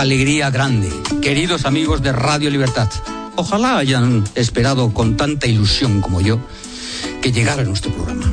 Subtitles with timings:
[0.00, 2.88] alegría grande, queridos amigos de Radio Libertad.
[3.34, 6.38] Ojalá hayan esperado con tanta ilusión como yo
[7.20, 8.26] que llegara nuestro programa.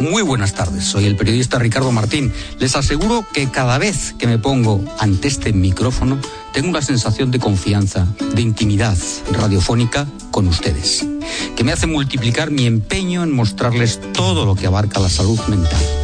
[0.00, 2.32] Muy buenas tardes, soy el periodista Ricardo Martín.
[2.58, 6.18] Les aseguro que cada vez que me pongo ante este micrófono
[6.54, 8.96] tengo una sensación de confianza, de intimidad
[9.32, 11.06] radiofónica con ustedes,
[11.56, 15.99] que me hace multiplicar mi empeño en mostrarles todo lo que abarca la salud mental.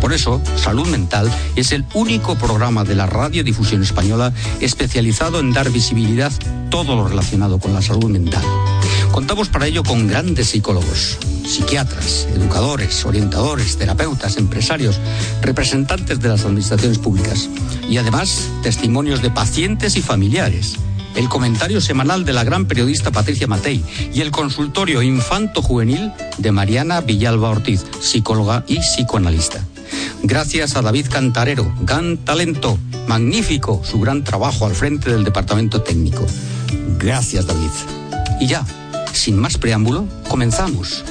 [0.00, 5.70] Por eso, Salud Mental es el único programa de la radiodifusión española especializado en dar
[5.70, 6.32] visibilidad
[6.70, 8.42] todo lo relacionado con la salud mental.
[9.12, 14.98] Contamos para ello con grandes psicólogos, psiquiatras, educadores, orientadores, terapeutas, empresarios,
[15.42, 17.48] representantes de las administraciones públicas
[17.88, 20.76] y además testimonios de pacientes y familiares
[21.16, 27.00] el comentario semanal de la gran periodista Patricia Matei y el consultorio infanto-juvenil de Mariana
[27.00, 29.64] Villalba Ortiz, psicóloga y psicoanalista.
[30.22, 36.26] Gracias a David Cantarero, gran talento, magnífico su gran trabajo al frente del departamento técnico.
[36.98, 37.70] Gracias, David.
[38.40, 38.64] Y ya,
[39.12, 41.04] sin más preámbulo, comenzamos.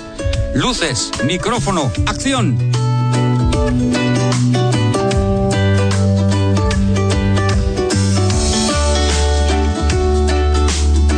[0.56, 2.58] Luces, micrófono, acción.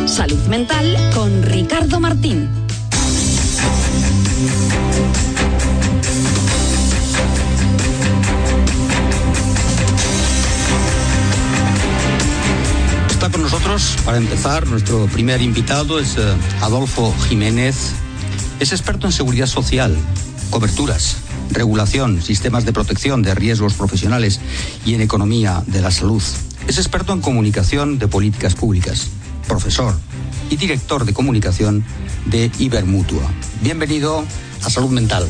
[0.06, 2.61] Salud Mental con Ricardo Martín.
[14.12, 17.94] Para empezar, nuestro primer invitado es eh, Adolfo Jiménez.
[18.60, 19.96] Es experto en seguridad social,
[20.50, 21.16] coberturas,
[21.50, 24.42] regulación, sistemas de protección de riesgos profesionales
[24.86, 26.22] y en economía de la salud.
[26.68, 29.08] Es experto en comunicación de políticas públicas,
[29.48, 29.96] profesor
[30.50, 31.86] y director de comunicación
[32.26, 33.24] de Ibermutua.
[33.62, 34.26] Bienvenido
[34.64, 35.26] a Salud Mental.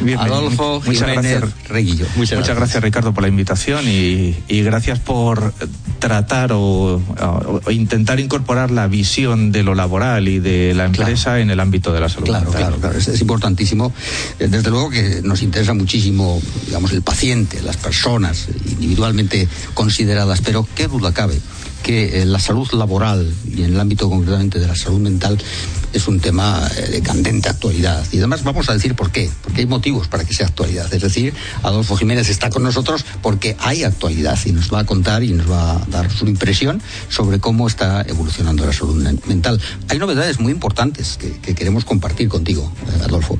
[0.00, 0.36] Bienvenido.
[0.36, 1.68] Adolfo Muchas Jiménez gracias.
[1.68, 2.06] Reguillo.
[2.16, 2.82] Muchas, gracias.
[2.82, 5.54] Ricardo por la invitación y, y gracias por
[5.98, 11.40] tratar o, o- o intentar incorporar la visión de lo laboral y de la empresa
[11.40, 12.26] en el ámbito de la salud.
[12.26, 12.60] Claro, mental.
[12.62, 13.92] claro, claro, es, es importantísimo.
[14.38, 20.66] Eh, Desde luego que nos interesa muchísimo, digamos, el paciente, las personas individualmente consideradas, pero
[20.74, 21.40] qué duda cabe
[21.82, 25.38] que eh, la salud laboral y en el ámbito concretamente de la salud mental
[25.94, 28.04] es un tema eh, de candente actualidad.
[28.12, 30.92] Y además vamos a decir por qué, porque hay motivos para que sea actualidad.
[30.92, 31.32] Es decir,
[31.62, 35.50] Adolfo Jiménez está con nosotros porque hay actualidad y nos va a contar y nos
[35.50, 39.60] va a dar su impresión sobre cómo está evolucionando la salud men- mental.
[39.88, 43.38] Hay novedades muy importantes que, que queremos compartir contigo, eh, Adolfo,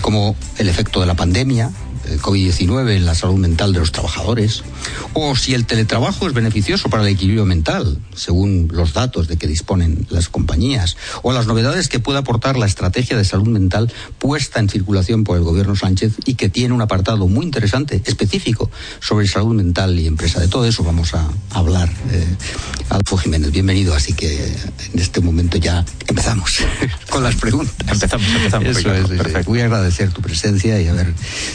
[0.00, 1.70] como el efecto de la pandemia,
[2.20, 4.62] COVID-19 en la salud mental de los trabajadores,
[5.12, 9.46] o si el teletrabajo es beneficioso para el equilibrio mental, según los datos de que
[9.46, 14.60] disponen las compañías, o las novedades que puede aportar la estrategia de salud mental puesta
[14.60, 19.26] en circulación por el gobierno Sánchez y que tiene un apartado muy interesante, específico, sobre
[19.26, 20.40] salud mental y empresa.
[20.40, 21.88] De todo eso vamos a hablar.
[22.12, 22.26] Eh,
[22.90, 24.46] Adolfo Jiménez, bienvenido, así que
[24.92, 26.58] en este momento ya empezamos
[27.10, 27.74] con las preguntas.
[27.88, 28.90] Empezamos, empezamos, Eso.
[29.46, 31.12] Voy a agradecer tu presencia y haber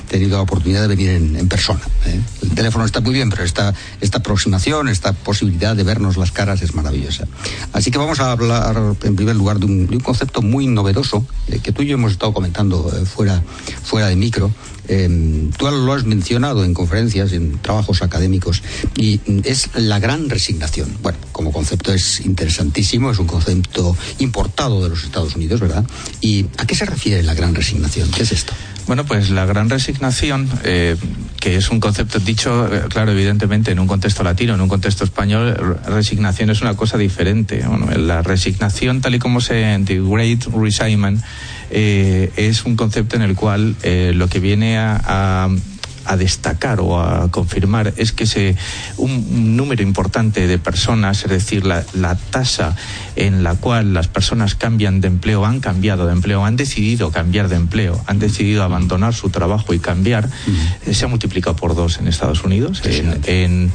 [0.09, 1.81] tenido la oportunidad de venir en, en persona.
[2.07, 2.19] ¿eh?
[2.41, 6.61] El teléfono está muy bien, pero esta, esta aproximación, esta posibilidad de vernos las caras
[6.61, 7.27] es maravillosa.
[7.73, 11.25] Así que vamos a hablar en primer lugar de un, de un concepto muy novedoso
[11.47, 13.43] eh, que tú y yo hemos estado comentando eh, fuera,
[13.83, 14.51] fuera de micro.
[14.87, 18.63] Eh, tú lo has mencionado en conferencias, en trabajos académicos,
[18.97, 20.97] y es la gran resignación.
[21.01, 25.85] Bueno, como concepto es interesantísimo, es un concepto importado de los Estados Unidos, ¿verdad?
[26.19, 28.09] ¿Y a qué se refiere la gran resignación?
[28.09, 28.53] ¿Qué es esto?
[28.91, 30.97] Bueno, pues la gran resignación, eh,
[31.39, 35.05] que es un concepto dicho, eh, claro, evidentemente en un contexto latino, en un contexto
[35.05, 37.63] español, re- resignación es una cosa diferente.
[37.95, 40.43] La resignación, tal y como se en The Great
[41.69, 45.49] eh, es un concepto en el cual eh, lo que viene a, a-
[46.05, 48.55] a destacar o a confirmar es que se,
[48.97, 52.75] un, número importante de personas, es decir, la, la tasa
[53.15, 57.47] en la cual las personas cambian de empleo, han cambiado de empleo, han decidido cambiar
[57.49, 60.29] de empleo, han decidido abandonar su trabajo y cambiar,
[60.91, 63.71] se ha multiplicado por dos en Estados Unidos, en, en,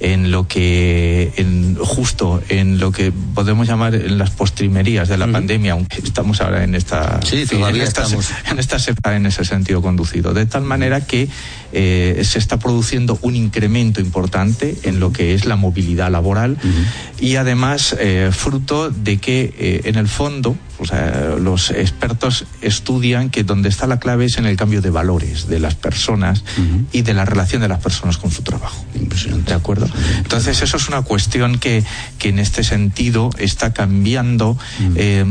[0.00, 5.26] en lo que, en, justo en lo que podemos llamar en las postrimerías de la
[5.30, 8.30] pandemia, aunque estamos ahora en esta, Sí, en esta- estamos.
[8.50, 8.76] en esta
[9.16, 10.34] en ese sentido conducido.
[10.34, 11.28] De tal manera que
[11.72, 16.56] eh, se está produciendo un incremento importante en lo que es la movilidad laboral
[17.20, 23.30] y además eh, fruto de que eh, en el fondo o sea, los expertos estudian
[23.30, 26.44] que donde está la clave es en el cambio de valores de las personas
[26.92, 28.84] y de la relación de las personas con su trabajo.
[28.94, 29.50] Impresionante.
[29.50, 29.88] ¿De acuerdo?
[30.18, 31.84] Entonces, eso es una cuestión que,
[32.18, 34.58] que en este sentido está cambiando
[34.96, 35.24] eh,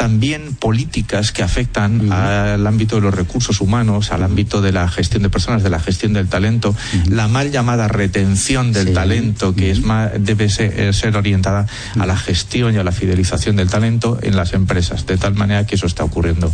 [0.00, 5.22] también políticas que afectan al ámbito de los recursos humanos, al ámbito de la gestión
[5.22, 6.74] de personas, de la gestión del talento,
[7.06, 11.66] la mal llamada retención del talento, que es más, debe ser, ser, orientada
[11.98, 15.66] a la gestión y a la fidelización del talento en las empresas, de tal manera
[15.66, 16.52] que eso está ocurriendo.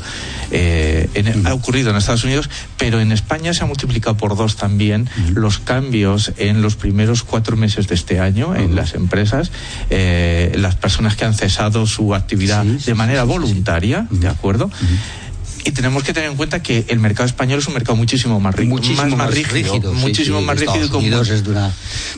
[0.50, 4.56] Eh, en, ha ocurrido en Estados Unidos, pero en España se ha multiplicado por dos
[4.56, 9.50] también los cambios en los primeros cuatro meses de este año en las empresas,
[9.90, 14.70] eh, las personas que han cesado su actividad de manera voluntaria, ¿de acuerdo?
[15.66, 18.54] Y tenemos que tener en cuenta que el mercado español es un mercado muchísimo más,
[18.54, 20.84] rico, muchísimo más, más rígido, rígido, muchísimo sí, más rígido.
[20.84, 21.72] Estados Unidos es de una,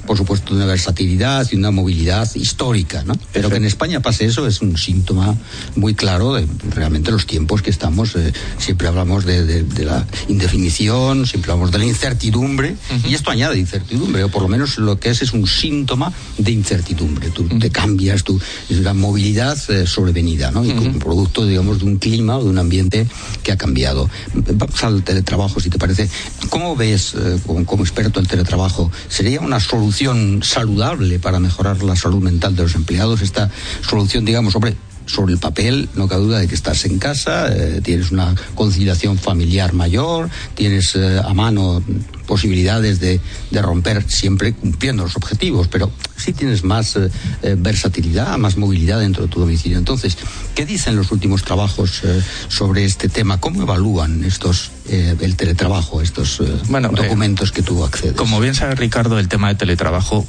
[0.07, 3.15] por supuesto, de una versatilidad y una movilidad histórica, ¿no?
[3.33, 5.35] Pero que en España pase eso es un síntoma
[5.77, 8.15] muy claro de realmente los tiempos que estamos.
[8.17, 13.11] Eh, siempre hablamos de, de, de, la indefinición, siempre hablamos de la incertidumbre uh -huh.
[13.11, 16.51] y esto añade incertidumbre, o por lo menos lo que es es un síntoma de
[16.51, 17.31] incertidumbre.
[17.31, 17.61] Tú uh -huh.
[17.61, 20.65] te cambias, tú, es una movilidad eh, sobrevenida, ¿no?
[20.65, 20.79] Y uh -huh.
[20.79, 23.07] como producto, digamos, de un clima o de un ambiente
[23.43, 24.09] que ha cambiado.
[24.35, 26.09] Vamos al teletrabajo, si te parece.
[26.51, 32.23] ¿Cómo ves, eh, como, experto en teletrabajo, sería una solución saludable para mejorar la salud
[32.23, 33.23] mental de los empleados?
[33.23, 33.51] Esta
[33.89, 34.77] solución, digamos, hombre,
[35.07, 39.19] sobre el papel, no cabe duda de que estás en casa, eh, tienes una conciliación
[39.19, 41.83] familiar mayor, tienes eh, a mano
[42.29, 43.21] posibilidades de,
[43.51, 47.11] de, romper siempre cumpliendo los objetivos, pero sí tienes más eh,
[47.59, 49.79] versatilidad, más movilidad dentro de tu domicilio.
[49.79, 50.19] Entonces,
[50.55, 53.41] ¿qué dicen los últimos trabajos eh, sobre este tema?
[53.41, 58.15] ¿Cómo evalúan estos eh, el teletrabajo, estos bueno, documentos que tú accedes?
[58.15, 60.27] Como bien sabe Ricardo, el tema de teletrabajo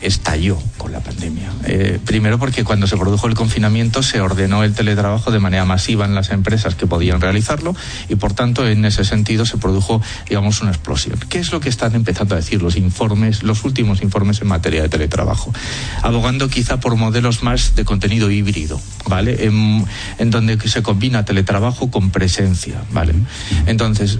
[0.00, 1.50] estalló con la pandemia.
[2.04, 6.14] primero porque cuando se produjo el confinamiento se ordenó el teletrabajo de manera masiva en
[6.14, 7.74] las empresas que podían realizarlo
[8.08, 11.18] y por tanto en ese sentido se produjo, digamos, una explosión.
[11.28, 14.82] ¿Qué es lo que están empezando a decir los informes, los últimos informes en materia
[14.82, 15.52] de teletrabajo?
[16.02, 19.46] Abogando quizá por modelos más de contenido híbrido, ¿vale?
[19.46, 23.14] En, donde se combina teletrabajo con presencia, ¿vale?
[23.66, 24.18] Entonces,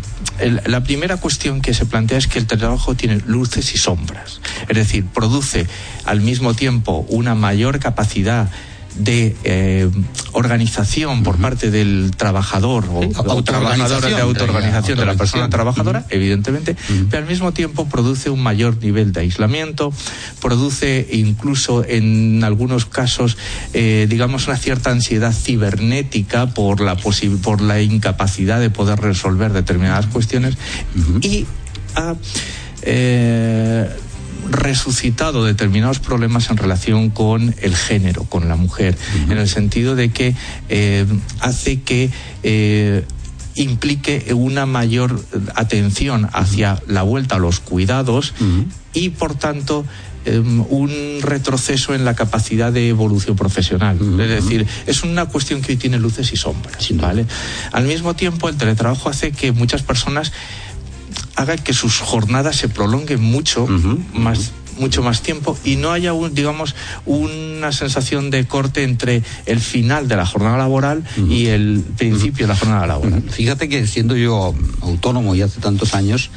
[0.67, 4.41] la primera cuestión que se plantea es que el teletrabajo tiene luces y sombras.
[4.69, 5.67] Es decir, produce
[6.05, 8.51] al mismo tiempo una mayor capacidad
[8.97, 9.89] de eh,
[10.33, 16.01] organización por parte del trabajador o, sí, o trabajadora de autoorganización de la persona trabajadora,
[16.01, 16.15] uh -huh.
[16.15, 17.07] evidentemente, uh -huh.
[17.11, 19.93] pero al mismo tiempo produce un mayor nivel de aislamiento,
[20.41, 23.37] produce incluso en algunos casos,
[23.73, 30.07] eh, digamos, una cierta ansiedad cibernética por la, por la incapacidad de poder resolver determinadas
[30.07, 30.57] cuestiones
[31.23, 31.47] y
[31.95, 32.15] a,
[32.83, 33.89] eh,
[34.51, 39.33] resucitado determinados problemas en relación con el género, con la mujer, uh -huh.
[39.33, 40.35] en el sentido de que
[40.69, 41.07] eh,
[41.41, 42.11] hace que
[42.43, 43.05] eh,
[43.55, 45.25] implique una mayor
[45.55, 46.93] atención hacia uh -huh.
[46.93, 48.65] la vuelta a los cuidados uh -huh.
[48.95, 49.85] y por tanto
[50.27, 50.91] um, un
[51.23, 53.97] retroceso en la capacidad de evolución profesional.
[54.01, 54.23] Uh -huh.
[54.23, 56.77] Es decir, es una cuestión que hoy tiene luces y sombras.
[56.85, 57.27] Sí, ¿vale?
[57.73, 60.33] Al mismo tiempo, el teletrabajo hace que muchas personas
[61.41, 63.99] haga que sus jornadas se prolonguen mucho uh -huh.
[64.15, 69.61] más mucho más tiempo y no haya un, digamos una sensación de corte entre el
[69.61, 71.31] final de la jornada laboral uh -huh.
[71.31, 72.41] y el principio uh -huh.
[72.41, 73.23] de la jornada laboral.
[73.31, 76.31] Fíjate que siendo yo autónomo y hace tantos años,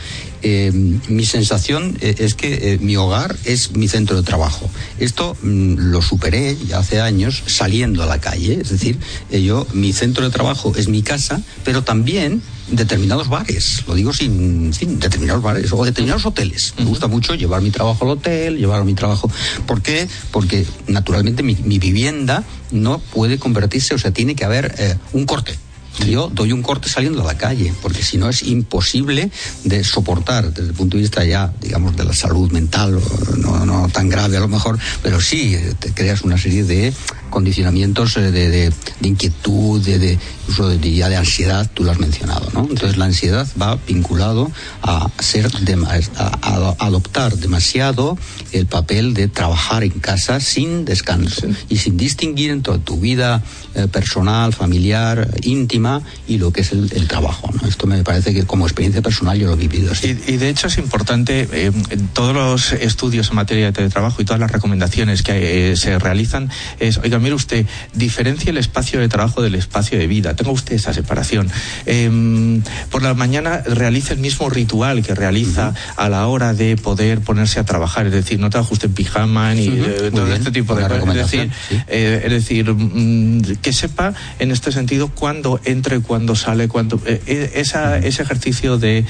[0.44, 0.72] eh,
[1.08, 4.70] mi sensación eh, es que eh, mi hogar es mi centro de trabajo.
[5.00, 9.00] Esto mm, lo superé ya hace años saliendo a la calle, es decir,
[9.32, 14.14] eh, yo mi centro de trabajo es mi casa, pero también determinados bares, lo digo
[14.14, 16.74] sin, sin determinados bares o determinados hoteles.
[16.78, 19.30] Me gusta mucho llevar mi trabajo al hotel, llevar mi trabajo.
[19.66, 20.08] ¿Por qué?
[20.32, 25.26] Porque naturalmente mi, mi vivienda no puede convertirse, o sea, tiene que haber eh, un
[25.26, 25.58] corte.
[26.08, 29.30] Yo doy un corte saliendo a la calle, porque si no es imposible
[29.64, 33.00] de soportar desde el punto de vista ya, digamos, de la salud mental,
[33.38, 36.94] no, no tan grave a lo mejor, pero sí te creas una serie de
[37.34, 42.48] condicionamientos de, de, de inquietud, de, de incluso ya de ansiedad, tú lo has mencionado,
[42.54, 42.68] ¿no?
[42.70, 44.52] Entonces la ansiedad va vinculado
[44.84, 48.18] a ser de, a, a adoptar demasiado
[48.52, 51.56] el papel de trabajar en casa sin descanso sí.
[51.70, 53.42] y sin distinguir entre tu vida
[53.74, 57.68] eh, personal, familiar, íntima y lo que es el, el, trabajo, ¿no?
[57.68, 60.16] Esto me parece que como experiencia personal yo lo he vivido así.
[60.28, 61.72] Y, y de hecho es importante eh,
[62.14, 66.52] todos los estudios en materia de teletrabajo y todas las recomendaciones que eh, se realizan
[66.80, 70.36] es, oiga, mire usted, diferencia el espacio de trabajo del espacio de vida.
[70.36, 71.50] Tenga usted esa separación.
[71.86, 72.62] Eh,
[72.92, 75.94] por la mañana realiza el mismo ritual que realiza uh -huh.
[75.98, 78.06] a la hora de poder ponerse a trabajar.
[78.08, 80.08] Es decir, no trabaja usted en pijama ni uh -huh.
[80.08, 80.38] eh, todo bien.
[80.38, 81.08] este tipo de cosas.
[81.08, 81.76] Es decir, sí.
[81.88, 87.02] eh, es decir mm, que sepa en este sentido cuándo entra y cuándo sale, cuándo,
[87.06, 89.06] eh, esa, ese ejercicio de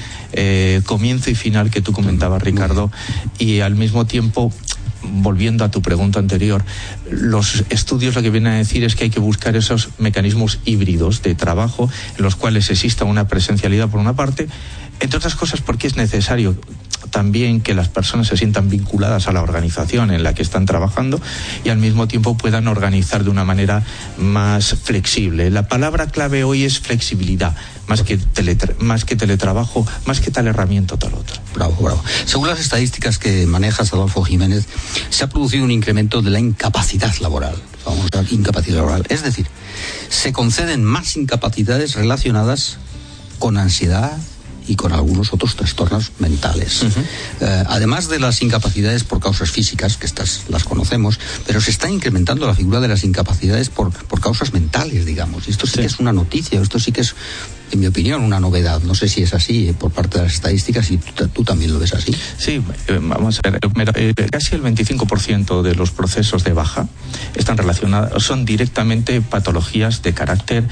[0.84, 2.90] comienzo y final que tú comentabas, Ricardo,
[3.38, 4.52] y al mismo tiempo
[5.12, 6.64] volviendo a tu pregunta anterior,
[7.10, 11.22] los estudios lo que vienen a decir es que hay que buscar esos mecanismos híbridos
[11.22, 14.48] de trabajo en los cuales exista una presencialidad por una parte,
[15.00, 16.56] entre otras cosas porque es necesario
[17.10, 21.20] también que las personas se sientan vinculadas a la organización en la que están trabajando
[21.64, 23.82] y al mismo tiempo puedan organizar de una manera
[24.18, 25.50] más flexible.
[25.50, 27.54] La palabra clave hoy es flexibilidad,
[27.86, 28.18] más que,
[28.78, 31.40] más que teletrabajo, más que tal herramienta o tal otra.
[31.54, 32.02] Bravo, bravo.
[32.24, 34.66] Según las estadísticas que manejas, Adolfo Jiménez,
[35.10, 37.54] se ha producido un incremento de la incapacidad laboral.
[37.84, 39.04] Vamos a incapacidad laboral.
[39.08, 39.46] Es decir,
[40.08, 42.78] se conceden más incapacidades relacionadas
[43.38, 44.16] con ansiedad,
[44.66, 46.82] y con algunos otros trastornos mentales.
[47.40, 51.90] Eh, además de las incapacidades por causas físicas, que estas las conocemos, pero se está
[51.90, 55.48] incrementando la figura de las incapacidades por, por causas mentales, digamos.
[55.48, 57.14] Y esto sí, que es una noticia, esto sí que es
[57.72, 58.82] en mi opinión, una novedad.
[58.82, 61.78] No sé si es así eh, por parte de las estadísticas y tú, también lo
[61.78, 62.14] ves así.
[62.38, 63.60] Sí, eh, vamos a ver.
[64.30, 66.88] casi el 25% de los procesos de baja
[67.34, 70.64] están relacionados, son directamente patologías de carácter,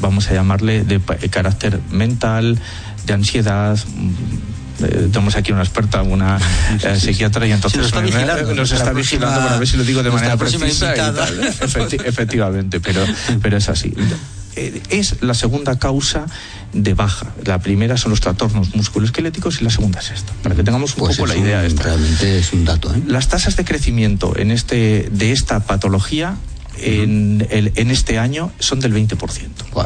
[0.00, 2.58] vamos a llamarle, de carácter mental,
[3.06, 4.52] de ansiedad mm,
[4.84, 6.38] eh, tenemos aquí una experta, una
[6.82, 10.02] eh, psiquiatra, y entonces nos está vigilando, nos está vigilando para ver si lo digo
[10.02, 10.94] de manera precisa.
[12.04, 13.04] efectivamente, pero,
[13.40, 13.94] pero es así.
[14.56, 16.26] Eh, es la segunda causa
[16.72, 17.32] de baja.
[17.44, 20.32] La primera son los trastornos musculoesqueléticos y la segunda es esta.
[20.42, 21.64] Para que tengamos un pues poco la idea.
[21.64, 21.84] Esta.
[21.84, 22.94] Realmente es un dato.
[23.06, 26.36] Las tasas de crecimiento en este, de esta patología
[26.78, 29.16] en, el, en este año son del 20%.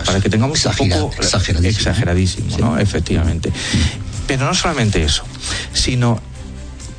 [0.05, 2.79] para que tengamos un poco exageradísimo, exageradísimo ¿no?
[2.79, 3.53] Efectivamente.
[4.27, 5.25] Pero no solamente eso,
[5.73, 6.21] sino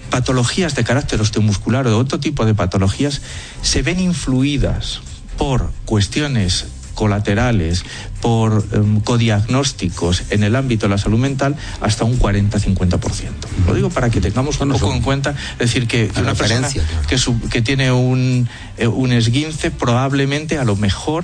[0.10, 3.22] patologías de carácter osteomuscular o de otro tipo de patologías
[3.62, 5.02] se ven influidas
[5.38, 6.66] por cuestiones
[6.98, 7.86] colaterales,
[8.22, 13.30] por em, codiagnósticos en el ámbito de la salud mental, hasta un 40-50%.
[13.68, 16.68] Lo digo para que tengamos un poco en cuenta, es decir, que, una persona
[17.08, 17.18] que,
[17.52, 21.24] que tiene un, eh, un esguince probablemente a lo mejor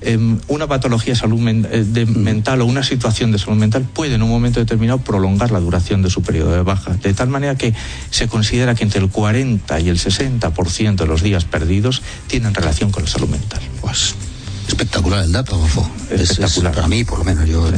[0.00, 4.28] em, una patología salud eh, mental o una situación de salud mental puede en un
[4.28, 7.72] momento determinado prolongar la duración de su periodo de baja, de tal manera que
[8.10, 12.90] se considera que entre el 40 y el 60% de los días perdidos tienen relación
[12.90, 13.62] con la salud mental.
[13.80, 14.16] Pues
[14.66, 15.88] espectacular el dato, Adolfo.
[16.10, 16.74] Espectacular.
[16.74, 17.48] para mí, por lo menos.
[17.48, 17.70] Yo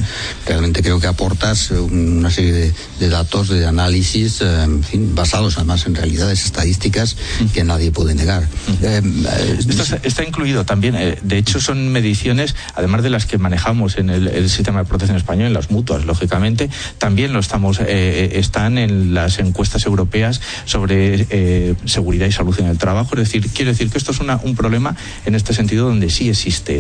[0.47, 5.87] realmente creo que aportas una serie de, datos, de análisis, eh, en fin, basados además
[5.87, 7.17] en realidades estadísticas
[7.53, 8.47] que nadie puede negar.
[8.83, 9.03] Eh,
[9.59, 10.95] Esto está, incluido también.
[10.97, 15.17] Eh, de hecho, son mediciones, además de las que manejamos en el, sistema de protección
[15.17, 22.27] español, en las mutuas, lógicamente, también lo estamos, están en las encuestas europeas sobre seguridad
[22.27, 23.11] y salud en el trabajo.
[23.15, 26.29] Es decir, quiero decir que esto es una, un problema en este sentido donde sí
[26.29, 26.76] existe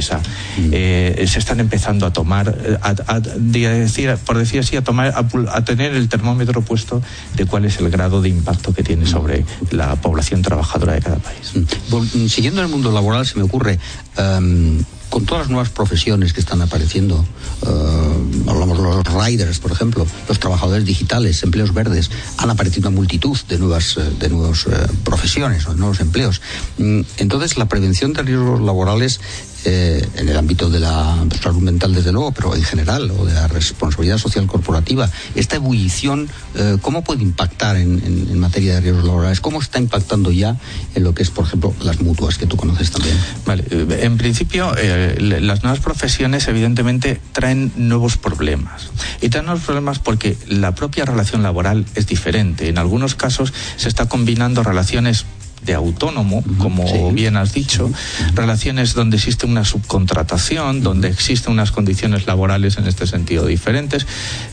[0.72, 6.08] eh, se están empezando a tomar, eh, por decir así, a tomar, a, tener el
[6.08, 7.02] termómetro puesto
[7.36, 11.16] de cuál es el grado de impacto que tiene sobre la población trabajadora de cada
[11.16, 11.52] país.
[11.54, 12.26] Mm.
[12.28, 13.78] Siguiendo el mundo laboral, se me ocurre.
[14.16, 17.24] Em, con todas las nuevas profesiones que están apareciendo,
[17.66, 23.36] eh, hablamos los riders, por ejemplo, los trabajadores digitales, empleos verdes, han aparecido una multitud
[23.48, 24.66] de nuevas, de nuevas
[25.04, 26.42] profesiones o de nuevos empleos.
[26.78, 29.20] Mm, entonces, la prevención de riesgos laborales
[29.68, 33.34] eh, en el ámbito de la salud mental, desde luego, pero en general, o de
[33.34, 39.40] la responsabilidad social corporativa, esta ebullición, eh, ¿cómo puede impactar en, materia de riesgos laborales?
[39.40, 40.56] ¿Cómo está impactando ya
[40.94, 43.16] en lo que es, por ejemplo, las mutuas que tú conoces también?
[43.44, 44.72] Vale, eh, en principio,
[45.18, 48.90] las nuevas profesiones, evidentemente, traen nuevos problemas.
[49.20, 52.68] Y traen nuevos problemas porque la propia relación laboral es diferente.
[52.68, 55.26] En algunos casos se está combinando relaciones
[55.66, 57.90] de autónomo, como bien has dicho,
[58.34, 64.06] relaciones donde existe una subcontratación, donde existen unas condiciones laborales en este sentido diferentes,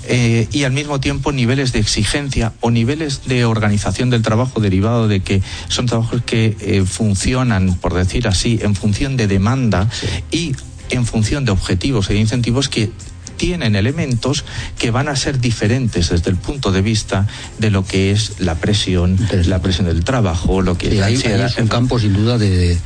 [0.07, 5.07] eh, y al mismo tiempo niveles de exigencia o niveles de organización del trabajo derivado
[5.07, 9.89] de que son trabajos que eh, funcionan, por decir así, en función de demanda
[10.31, 10.55] y
[10.89, 12.91] en función de objetivos e incentivos que
[13.35, 14.45] tienen elementos
[14.77, 17.27] que van a ser diferentes desde el punto de vista
[17.59, 21.67] de lo que es la presión, la presión del trabajo, lo que es es un
[21.67, 22.77] campo sin duda de,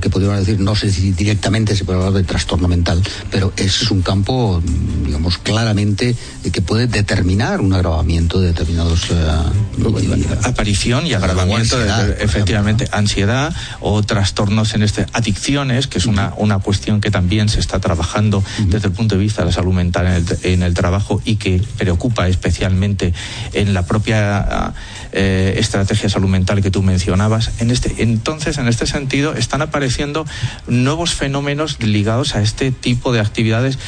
[0.00, 3.90] que podríamos decir, no sé si directamente se puede hablar de trastorno mental, pero es
[3.90, 4.62] un campo,
[5.04, 6.14] digamos, claramente
[6.52, 14.02] que puede determinar un agravamiento de determinados eh, aparición y agravamiento de, efectivamente ansiedad o
[14.02, 18.88] trastornos en este adicciones, que es una una cuestión que también se está trabajando desde
[18.88, 23.12] el punto de vista de la salud mental en el, trabajo y que preocupa especialmente
[23.52, 24.74] en la propia
[25.12, 27.50] eh, estrategia salud mental que tú mencionabas.
[27.58, 30.26] En este, entonces, en este sentido, están apareciendo
[30.66, 33.78] nuevos fenómenos ligados a este tipo de actividades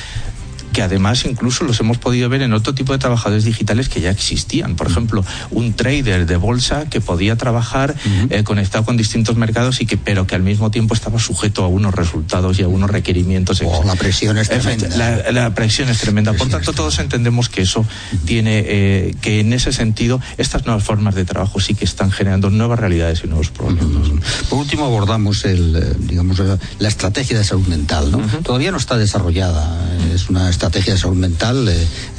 [0.79, 4.13] que además incluso los hemos podido ver en otro tipo de trabajadores digitales que ya
[4.13, 4.77] existían.
[4.77, 7.97] Por ejemplo, un trader de bolsa que podía trabajar
[8.31, 11.67] eh, conectado con distintos mercados y que, pero que al mismo tiempo estaba sujeto a
[11.67, 13.61] unos resultados y a unos requerimientos.
[13.65, 15.33] Oh, la presión es tremenda.
[15.33, 16.33] La, presión es tremenda.
[16.33, 17.85] Por tanto, todos entendemos que eso
[18.25, 22.51] tiene, eh, que en ese sentido, estas nuevas formas de trabajo sí que están generando
[22.51, 24.11] nuevas realidades y nuevos problemas.
[24.49, 26.41] Por último, abordamos el, eh, digamos,
[26.79, 28.13] la estrategia de salud mental.
[28.13, 28.19] ¿no?
[28.45, 29.77] Todavía no está desarrollada.
[30.15, 31.71] Es una estrategia de salud mental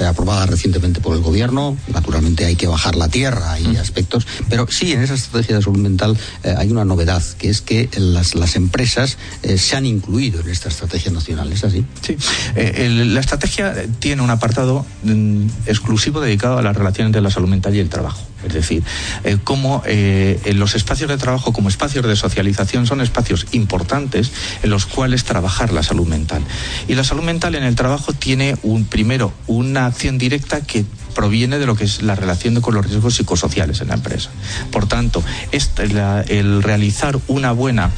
[0.05, 1.77] aprobada recientemente por el gobierno.
[1.93, 5.77] Naturalmente hay que bajar la tierra y aspectos, pero sí en esa estrategia de salud
[5.77, 6.17] mental
[6.57, 9.17] hay una novedad, que es que las, las empresas
[9.57, 11.51] se han incluido en esta estrategia nacional.
[11.51, 11.85] ¿Es así?
[12.01, 12.17] Sí.
[12.55, 17.75] la estrategia tiene un apartado mm, exclusivo dedicado a la relación entre la salud mental
[17.75, 18.28] y el trabajo.
[18.45, 18.83] Es decir,
[19.23, 24.31] eh, cómo eh, los espacios de trabajo como espacios de socialización son espacios importantes
[24.63, 26.41] en los cuales trabajar la salud mental.
[26.87, 31.59] Y la salud mental en el trabajo tiene un primero una acción directa que proviene
[31.59, 34.29] de lo que es la relación con los riesgos psicosociales en la empresa.
[34.71, 37.91] Por tanto, este, el realizar una buena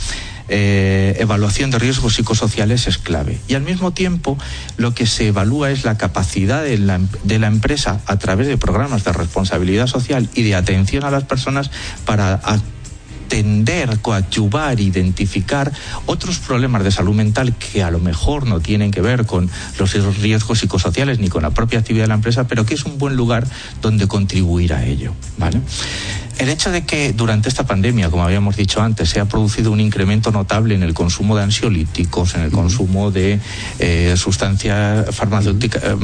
[0.53, 3.39] eh, evaluación de riesgos psicosociales es clave.
[3.47, 4.37] Y al mismo tiempo,
[4.75, 8.57] lo que se evalúa es la capacidad de la, de la empresa a través de
[8.57, 11.71] programas de responsabilidad social y de atención a las personas
[12.05, 12.41] para
[13.31, 15.71] atender, coadyuvar, identificar
[16.05, 20.17] otros problemas de salud mental que a lo mejor no tienen que ver con los
[20.17, 23.15] riesgos psicosociales ni con la propia actividad de la empresa, pero que es un buen
[23.15, 23.47] lugar
[23.81, 25.13] donde contribuir a ello.
[25.37, 25.61] ¿vale?
[26.41, 29.79] El hecho de que durante esta pandemia, como habíamos dicho antes, se ha producido un
[29.79, 33.39] incremento notable en el consumo de ansiolíticos, en el consumo de
[33.77, 35.95] eh, sustancias farmacéuticas, eh,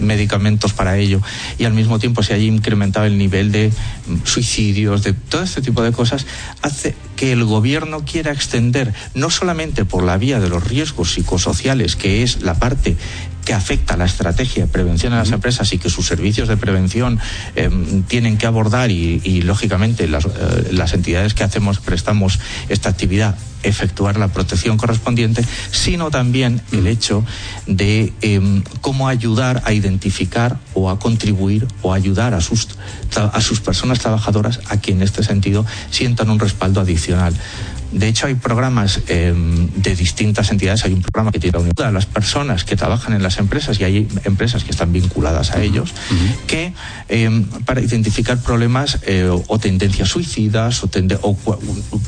[0.00, 1.20] medicamentos para ello,
[1.56, 3.70] y al mismo tiempo se haya incrementado el nivel de
[4.08, 6.26] mm, suicidios, de todo este tipo de cosas,
[6.62, 11.96] hace que el gobierno quiera extender no solamente por la vía de los riesgos psicosociales,
[11.96, 12.96] que es la parte
[13.44, 16.56] que afecta a la estrategia de prevención en las empresas y que sus servicios de
[16.56, 17.20] prevención
[17.54, 23.36] em, tienen que abordar y, lógicamente las, eh, las entidades que hacemos prestamos esta actividad
[23.62, 27.24] efectuar la protección correspondiente, sino también el hecho
[27.66, 32.68] de em, cómo ayudar a identificar o a contribuir o ayudar a sus,
[33.14, 37.34] a sus personas trabajadoras a que en este sentido sientan un respaldo adicional.
[37.96, 40.84] De hecho, hay programas em, de distintas entidades.
[40.84, 44.08] Hay un programa que tiene a las personas que trabajan en las empresas y hay
[44.24, 45.94] empresas que están vinculadas a ellos,
[46.46, 46.74] que
[47.08, 51.36] em, para identificar problemas eh, o tendencias suicidas o,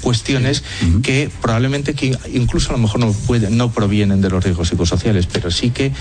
[0.02, 0.62] cuestiones
[1.02, 3.14] que probablemente que incluso a lo mejor no,
[3.50, 5.92] no provienen de los riesgos psicosociales, pero sí que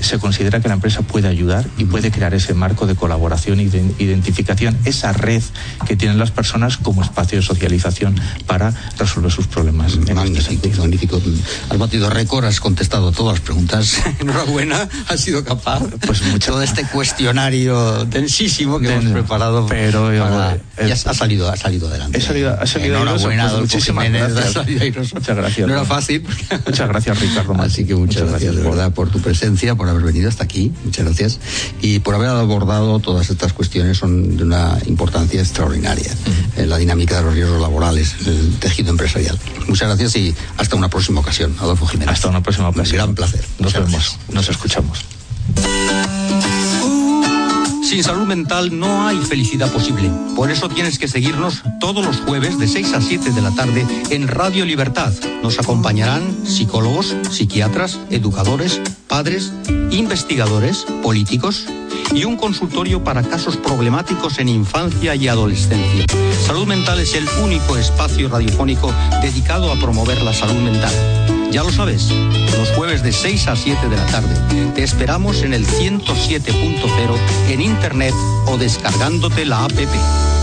[0.00, 3.66] se considera que la empresa puede ayudar y puede crear ese marco de colaboración y
[3.66, 5.42] de identificación, esa red
[5.86, 9.98] que tienen las personas como espacio de socialización para resolver sus problemas.
[9.98, 11.20] Magnífico, magnífico.
[11.68, 13.98] Has batido récord, has contestado todas las preguntas.
[14.18, 15.82] Enhorabuena, has sido capaz.
[16.06, 19.66] Pues mucho de este cuestionario densísimo que hemos preparado.
[19.66, 20.58] Pero para...
[20.78, 22.16] ha salido, ha salido adelante.
[22.16, 24.56] He salido, ha salido Enhorabuena, pues, muchísimas gracias.
[25.12, 25.68] Muchas gracias.
[25.68, 26.24] No era fácil.
[26.64, 27.54] Muchas gracias, Ricardo.
[27.60, 30.72] Así que muchas, gracias, de verdad por tu presencia, por haber venido hasta aquí.
[30.84, 31.38] Muchas gracias.
[31.82, 36.10] Y por haber abordado todas estas cuestiones son de una importancia extraordinaria.
[36.56, 39.15] en la dinámica de los riesgos laborales, el tejido empresarial
[39.68, 42.14] Muchas gracias y hasta una próxima ocasión, Adolfo Jiménez.
[42.14, 42.96] Hasta una próxima ocasión.
[42.96, 43.44] Gran placer.
[43.58, 45.04] Nos vemos, nos escuchamos.
[47.82, 50.10] Sin salud mental no hay felicidad posible.
[50.34, 53.86] Por eso tienes que seguirnos todos los jueves de 6 a 7 de la tarde
[54.10, 55.12] en Radio Libertad.
[55.42, 59.52] Nos acompañarán psicólogos, psiquiatras, educadores, padres,
[59.90, 61.66] investigadores, políticos
[62.16, 66.06] y un consultorio para casos problemáticos en infancia y adolescencia.
[66.46, 70.92] Salud Mental es el único espacio radiofónico dedicado a promover la salud mental.
[71.52, 72.10] Ya lo sabes,
[72.56, 74.34] los jueves de 6 a 7 de la tarde.
[74.74, 78.14] Te esperamos en el 107.0 en internet
[78.46, 80.35] o descargándote la APP.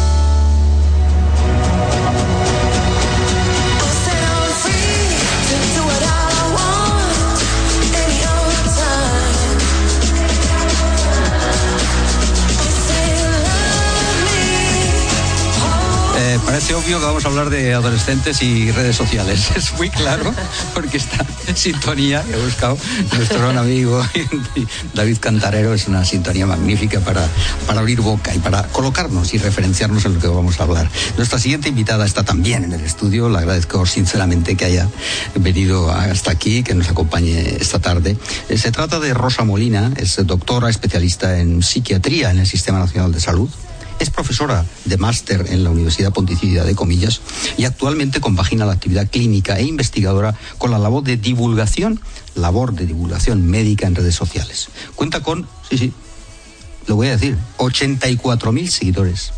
[16.46, 19.50] Parece obvio que vamos a hablar de adolescentes y redes sociales.
[19.56, 20.34] Es muy claro
[20.74, 21.26] porque esta
[21.56, 22.78] sintonía que ha buscado
[23.16, 24.04] nuestro gran amigo
[24.94, 27.28] David Cantarero es una sintonía magnífica para,
[27.68, 30.90] para abrir boca y para colocarnos y referenciarnos en lo que vamos a hablar.
[31.18, 33.30] Nuestra siguiente invitada está también en el estudio.
[33.30, 34.88] Le agradezco sinceramente que haya
[35.36, 38.18] venido hasta aquí, que nos acompañe esta tarde.
[38.50, 43.12] Eh, se trata de Rosa Molina, es doctora especialista en psiquiatría en el Sistema Nacional
[43.12, 43.50] de Salud
[44.00, 47.22] Es profesora de máster en la Universidad Pontificia de Comillas
[47.58, 52.00] y actualmente compagina la actividad clínica e investigadora con la labor de divulgación,
[52.36, 54.70] labor de divulgación médica en redes sociales.
[54.96, 55.94] Cuenta con, sí, sí,
[56.88, 59.34] lo voy a decir, 84.000 seguidores.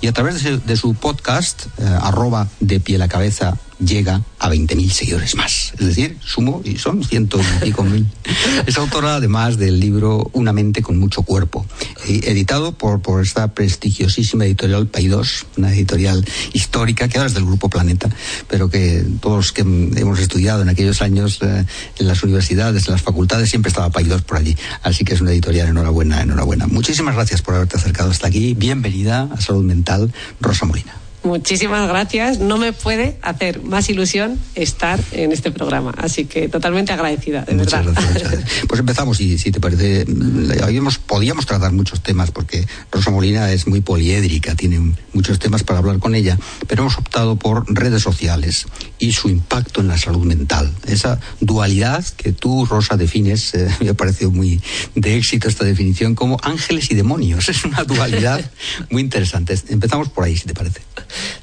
[0.00, 4.90] Y a través de su, podcast, eh, arroba de pie la cabeza, llega a 20.000
[4.90, 5.72] seguidores más.
[5.78, 8.06] Es decir, sumo y son ciento y pico mil.
[8.66, 11.66] Es autora además del libro Una mente con mucho cuerpo,
[12.06, 17.44] eh, editado por, por esta prestigiosísima editorial Paidós, una editorial histórica que ahora es del
[17.44, 18.08] Grupo Planeta,
[18.48, 21.64] pero que todos los que hemos estudiado en aquellos años eh,
[21.98, 24.56] en las universidades, en las facultades, siempre estaba Paidós por allí.
[24.82, 26.66] Así que es una editorial enhorabuena, enhorabuena.
[26.66, 28.54] Muchísimas gracias por haberte acercado hasta aquí.
[28.54, 31.03] Bienvenida a Salud Mental, Rosa Molina.
[31.24, 32.38] Muchísimas gracias.
[32.38, 35.94] No me puede hacer más ilusión estar en este programa.
[35.96, 37.94] Así que totalmente agradecida, de Muchas verdad.
[37.94, 38.66] gracias, muchas gracias.
[38.68, 43.50] Pues empezamos, y si te parece, mm, habíamos, podíamos tratar muchos temas, porque Rosa Molina
[43.52, 48.02] es muy poliédrica, tiene muchos temas para hablar con ella, pero hemos optado por redes
[48.02, 48.66] sociales
[48.98, 50.70] y su impacto en la salud mental.
[50.86, 54.60] Esa dualidad que tú, Rosa, defines, eh, me ha parecido muy
[54.94, 57.48] de éxito esta definición, como ángeles y demonios.
[57.54, 58.44] Es una dualidad
[58.90, 59.56] muy interesante.
[59.68, 60.80] Empezamos por ahí, si te parece.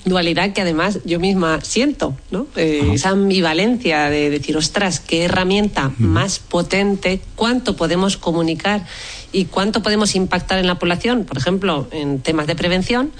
[0.05, 2.47] Dualidad que además yo misma siento, ¿no?
[2.55, 8.85] Eh, esa ambivalencia de decir, ostras, qué herramienta más potente, cuánto podemos comunicar
[9.33, 13.11] y cuánto podemos impactar en la población, por ejemplo, en temas de prevención,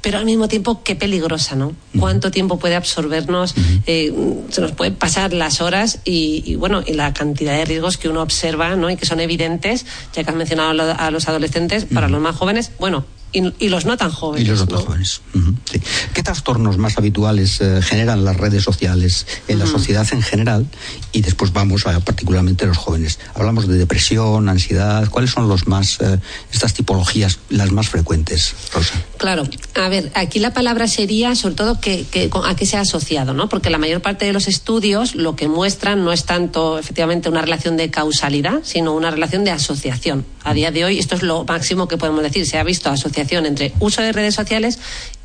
[0.00, 1.74] pero al mismo tiempo qué peligrosa, ¿no?
[1.98, 3.54] Cuánto tiempo puede absorbernos,
[3.86, 4.14] eh,
[4.50, 8.08] se nos puede pasar las horas y, y, bueno, y la cantidad de riesgos que
[8.08, 8.90] uno observa, ¿no?
[8.90, 12.70] Y que son evidentes, ya que has mencionado a los adolescentes, para los más jóvenes,
[12.78, 14.46] bueno, y, y los no tan jóvenes.
[14.46, 14.78] Y los ¿no?
[14.78, 15.20] jóvenes.
[15.34, 15.80] Ujú, sí.
[16.14, 20.66] ¿Qué trastornos más habituales eh, generan las redes sociales en la sociedad en general?
[21.12, 23.18] Y después vamos a particularmente los jóvenes.
[23.34, 25.08] Hablamos de depresión, ansiedad.
[25.10, 26.18] ¿Cuáles son los más, eh,
[26.52, 28.94] estas tipologías, las más frecuentes, Rosa?
[29.18, 29.44] Claro,
[29.76, 33.34] a ver, aquí la palabra sería sobre todo que, que- a qué se ha asociado,
[33.34, 33.48] ¿no?
[33.48, 37.42] Porque la mayor parte de los estudios lo que muestran no es tanto efectivamente una
[37.42, 40.24] relación de causalidad, sino una relación de asociación.
[40.44, 42.46] A día de hoy esto es lo máximo que podemos decir.
[42.46, 44.78] Se ha visto asociación entre uso de redes sociales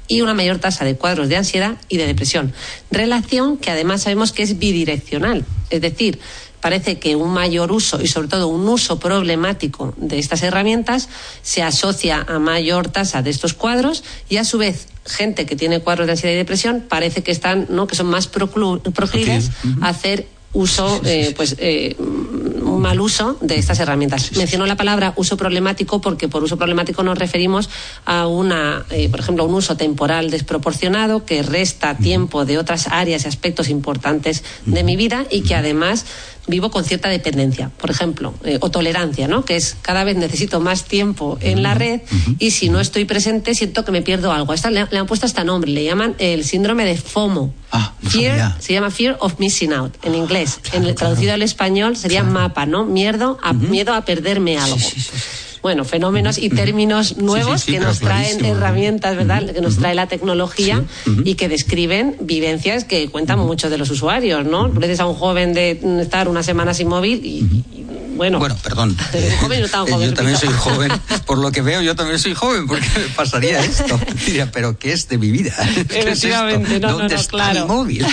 [0.08, 2.54] y una mayor tasa de cuadros de ansiedad y de depresión.
[2.92, 6.20] Relación que además sabemos que es bidireccional, es decir,
[6.62, 11.10] parece que un mayor uso y sobre todo un uso problemático de estas herramientas
[11.42, 15.80] se asocia a mayor tasa de estos cuadros y a su vez gente que tiene
[15.80, 19.50] cuadros de ansiedad y depresión parece que están no que son más proclives
[19.82, 24.36] a hacer uso eh, pues eh, un mal uso de estas herramientas.
[24.36, 27.70] Menciono la palabra uso problemático porque por uso problemático nos referimos
[28.06, 33.24] a una, eh, por ejemplo, un uso temporal desproporcionado que resta tiempo de otras áreas
[33.24, 36.06] y aspectos importantes de mi vida y que además
[36.48, 39.46] vivo con cierta dependencia, por ejemplo, eh, o tolerancia, ¿no?
[39.46, 42.02] Que es cada vez necesito más tiempo en la red
[42.40, 44.54] y si no estoy presente siento que me pierdo algo.
[44.54, 47.54] Esta, le, le han puesto hasta nombre, le llaman el síndrome de FOMO.
[47.72, 50.60] Ah, no Fear, se llama Fear of Missing Out en inglés.
[50.62, 51.14] claro, en el, claro.
[51.14, 52.86] traducido al español sería mapa, ¿no?
[52.86, 54.78] Miedo a, miedo a perderme algo.
[54.78, 55.51] sí, sí, sí.
[55.62, 58.58] Bueno, fenómenos y términos nuevos sí, sí, que nos traen clarísimo, ¿no?
[58.58, 59.46] herramientas, ¿verdad?
[59.52, 60.84] Que nos trae la tecnología
[61.24, 64.68] y que describen vivencias que cuentan muchos de los usuarios, ¿no?
[64.70, 68.38] Le dices a un joven de estar una semana sin móvil y, y, bueno.
[68.40, 68.96] Bueno, perdón.
[69.14, 70.92] Un joven y no tan joven, Yo también soy joven.
[71.26, 74.00] Por lo que veo, yo también soy joven, porque me pasaría esto.
[74.26, 75.56] Diría, pero ¿qué es de mi vida?
[75.88, 76.06] ¿Qué es?
[76.06, 77.62] Efectivamente, no, no, ¿Dónde no, está claro.
[77.62, 78.06] mi móvil?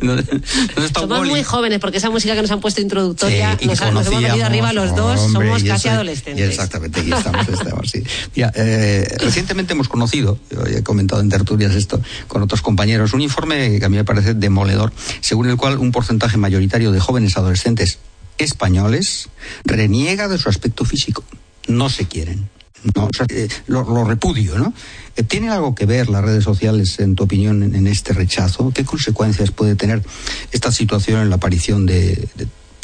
[0.00, 3.56] ¿Dónde, dónde está un Somos muy jóvenes porque esa música que nos han puesto introductoria
[3.60, 6.58] Sí, nos, nos hemos venido arriba los dos, hombre, somos casi eso- adolescentes.
[8.54, 13.84] Eh, recientemente hemos conocido, he comentado en tertulias esto con otros compañeros, un informe que
[13.84, 17.98] a mí me parece demoledor, según el cual un porcentaje mayoritario de jóvenes adolescentes
[18.38, 19.28] españoles
[19.64, 21.24] reniega de su aspecto físico.
[21.68, 22.48] No se quieren.
[22.94, 24.74] No, eh, lo, repudio, ¿no?
[25.16, 28.72] Eh, ¿Tiene algo que ver las redes sociales, en tu opinión, en, este rechazo?
[28.74, 30.02] ¿Qué consecuencias puede tener
[30.52, 32.28] esta situación en la aparición de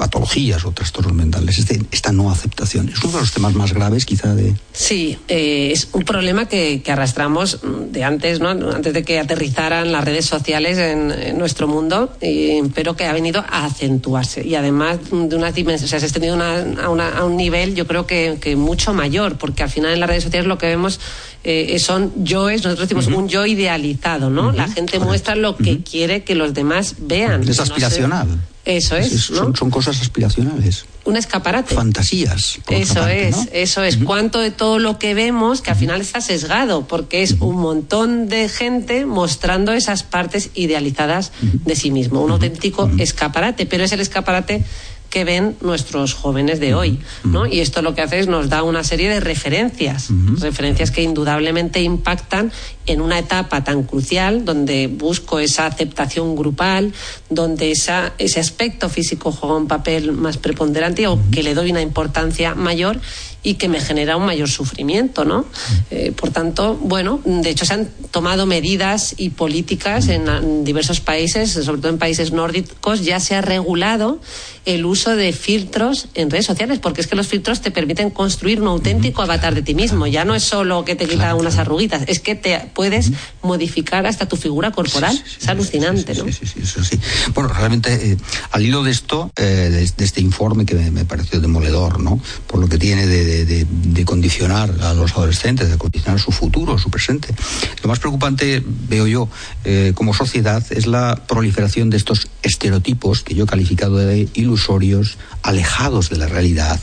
[0.00, 1.58] patologías o trastornos mentales?
[1.58, 2.88] Este- esta no aceptación.
[2.88, 4.54] Es uno de los temas más graves, quizá, de.
[4.72, 7.58] Sí, eh, es un problema que, que arrastramos
[7.92, 8.48] de antes, ¿no?
[8.48, 13.12] Antes de que aterrizaran las redes sociales en, en nuestro mundo, eh, pero que ha
[13.12, 16.88] venido a acentuarse y además de unas dimensiones, o sea, se ha extendido una- a,
[16.88, 20.08] una- a un nivel, yo creo que, que mucho mayor, porque al final en las
[20.08, 20.98] redes sociales lo que vemos
[21.44, 24.52] eh, son yoes, nosotros decimos un yo idealizado, ¿no?
[24.52, 25.04] La gente correcto.
[25.06, 27.42] muestra lo que quiere que los demás vean.
[27.42, 28.28] Es No sé- aspiracional.
[28.76, 29.36] Eso es, Es- ¿no?
[29.38, 30.84] son, son cosas aspiracionales.
[31.04, 31.74] Un escaparate.
[31.74, 32.58] Fantasías.
[32.68, 33.46] Eso parte, es, ¿no?
[33.52, 33.96] eso es.
[33.96, 38.28] Cuánto de todo lo que vemos que al final está sesgado, porque es un montón
[38.28, 42.20] de gente mostrando esas partes idealizadas de sí mismo.
[42.22, 44.62] Un auténtico escaparate, pero es el escaparate
[45.08, 47.44] que ven nuestros jóvenes de hoy, ¿no?
[47.44, 50.06] Y esto lo que hace es nos da una serie de referencias,
[50.38, 52.52] referencias que indudablemente impactan
[52.86, 56.92] en una etapa tan crucial donde busco esa aceptación grupal,
[57.28, 61.82] donde esa, ese aspecto físico juega un papel más preponderante o que le doy una
[61.82, 63.00] importancia mayor
[63.42, 65.46] y que me genera un mayor sufrimiento, ¿no?
[65.90, 71.50] Eh, por tanto, bueno, de hecho se han tomado medidas y políticas en, diversos países,
[71.52, 74.20] sobre todo en países nórdicos, ya se ha regulado
[74.66, 78.60] el uso de filtros en redes sociales, porque es que los filtros te permiten construir
[78.60, 80.06] un auténtico avatar de ti mismo.
[80.06, 83.12] Ya no es solo que te quita unas arruguitas, es que te puedes
[83.42, 85.14] modificar hasta tu figura corporal.
[85.14, 86.24] es alucinante, ¿no?
[86.24, 86.98] Sí, sí, eso sí.
[87.34, 88.16] Bueno, realmente, eh,
[88.52, 92.18] al hilo de esto, eh, de, este informe que me, me, pareció demoledor, ¿no?
[92.46, 96.88] Por lo que tiene de, de, condicionar a los adolescentes, de condicionar su futuro, su
[96.88, 97.34] presente.
[97.82, 99.28] Lo más preocupante, veo yo,
[99.64, 105.18] eh, como sociedad, es la proliferación de estos estereotipos que yo he calificado de ilusorios,
[105.42, 106.80] alejados de la realidad,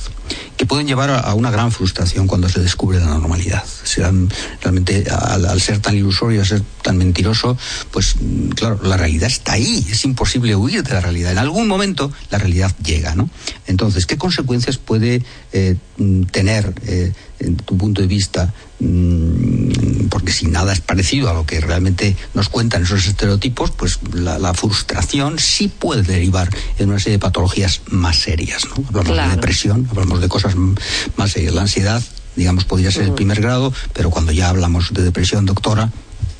[0.57, 3.63] que pueden llevar a, una gran frustración cuando se descubre la normalidad.
[3.83, 4.29] Serán,
[4.61, 7.57] realmente, al, ser tan ilusorio, ser tan mentiroso,
[7.91, 8.15] pues
[8.55, 11.31] claro, la realidad está ahí, es imposible huir de la realidad.
[11.31, 13.29] En algún momento la realidad llega, ¿no?
[13.67, 15.75] Entonces, ¿qué consecuencias puede eh,
[16.31, 21.45] tener, eh, en tu punto de vista, mm, porque si nada es parecido a lo
[21.45, 27.13] que realmente nos cuentan esos estereotipos, pues la, frustración sí puede derivar en una serie
[27.13, 28.83] de patologías más serias, ¿no?
[28.87, 30.55] Hablamos de depresión, hablamos de cosas
[31.15, 31.53] más serias.
[31.53, 32.01] La ansiedad,
[32.37, 35.91] digamos, podría ser el primer grado, pero cuando ya hablamos de depresión, doctora,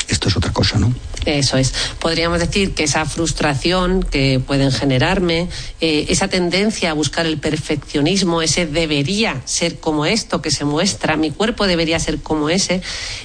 [0.08, 0.94] esto es otra cosa, ¿no?
[1.28, 1.74] Eso es.
[2.00, 5.50] Podríamos decir que esa frustración que pueden generarme,
[5.82, 11.18] eh, esa tendencia a buscar el perfeccionismo, ese debería ser como esto que se muestra,
[11.18, 12.82] mi cuerpo debería ser como ese,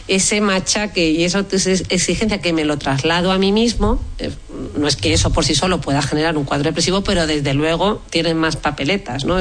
[0.09, 4.33] ese machaque y esa exigencia que me lo traslado a mí mismo, eh,
[4.77, 8.03] no es que eso por sí solo pueda generar un cuadro depresivo, pero desde luego
[8.11, 9.38] tienen más papeletas, ¿no?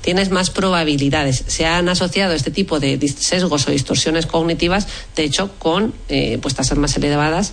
[0.00, 1.44] Tienes más probabilidades.
[1.46, 6.54] Se han asociado este tipo de sesgos o distorsiones cognitivas, de hecho, con eh, pues
[6.54, 7.52] tasas más elevadas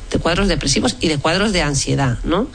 [0.11, 2.47] de cuadros depresivos y de cuadros de ansiedad, ¿no?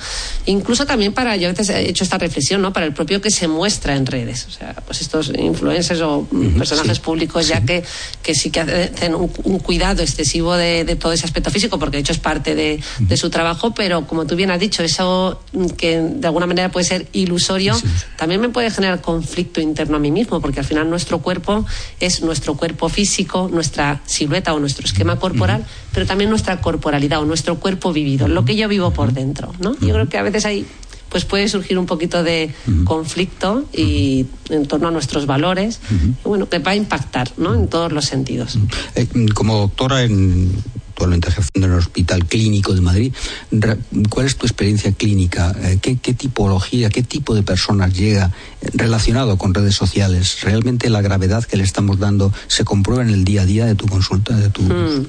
[0.45, 2.73] Incluso también para, yo a veces he hecho esta reflexión, ¿no?
[2.73, 6.99] Para el propio que se muestra en redes, o sea, pues estos influencers o personajes
[7.01, 7.83] públicos ya que,
[8.23, 12.13] que sí que hacen un, cuidado excesivo de, todo ese aspecto físico, porque de hecho
[12.13, 15.41] es parte de, su trabajo, pero como tú bien has dicho, eso
[15.79, 17.75] que de alguna manera puede ser ilusorio,
[18.17, 21.65] también me puede generar conflicto interno a mí mismo, porque al final nuestro cuerpo
[22.01, 27.25] es nuestro cuerpo físico, nuestra silueta o nuestro esquema corporal, pero también nuestra corporalidad o
[27.25, 29.77] nuestro cuerpo vivido, lo que yo vivo por dentro, ¿no?
[29.81, 30.67] Yo creo que a veces ahí
[31.09, 32.53] pues puede surgir un poquito de
[32.85, 35.81] conflicto y en torno a nuestros valores,
[36.25, 37.55] bueno, que va a impactar, ¿no?
[37.55, 38.59] En todos los sentidos.
[38.95, 40.51] Eh, como doctora en
[40.97, 43.13] actualmente ejerciendo en el Hospital Clínico de Madrid.
[44.09, 45.55] ¿Cuál es tu experiencia clínica?
[45.63, 48.33] Eh, ¿Qué, tipología, qué tipo de personas llega
[48.73, 50.39] relacionado con redes sociales?
[50.41, 53.75] ¿Realmente la gravedad que le estamos dando se comprueba en el día a día de
[53.75, 54.35] tu consulta?
[54.37, 54.63] De tu...
[54.63, 55.07] Hmm.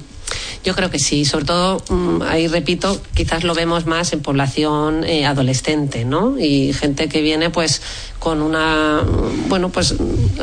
[0.64, 5.04] Yo creo que sí, sobre todo, mm, ahí repito, quizás lo vemos más en población
[5.04, 6.38] eh, adolescente, ¿no?
[6.38, 7.80] Y gente que viene, pues,
[8.18, 9.02] con una.
[9.48, 9.94] Bueno, pues,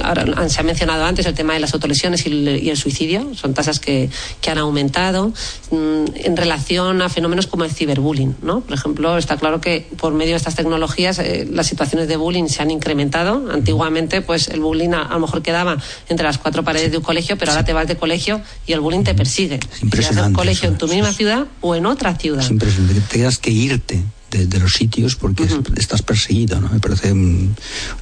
[0.02, 3.80] ahora se ha mencionado antes el tema de las autolesiones y el, suicidio, son tasas
[3.80, 4.10] que,
[4.42, 5.34] que, han aumentado
[5.72, 8.62] mm, en relación a fenómenos como el ciberbullying, ¿no?
[8.62, 12.48] Por ejemplo, está claro que por medio de estas tecnologías eh, las situaciones de bullying
[12.48, 13.50] se han incrementado.
[13.52, 15.78] Antiguamente, pues, el bullying a, lo mejor quedaba
[16.10, 18.80] entre las cuatro paredes de un colegio, pero ahora te vas de colegio y el
[18.80, 20.30] bullying te persigue impresionante.
[20.30, 22.44] un colegio en tu misma ciudad o en otra ciudad.
[22.44, 24.04] Es impresionante que tengas que irte
[24.38, 26.70] de, los sitios porque estás perseguido, ¿no?
[26.70, 27.14] Me parece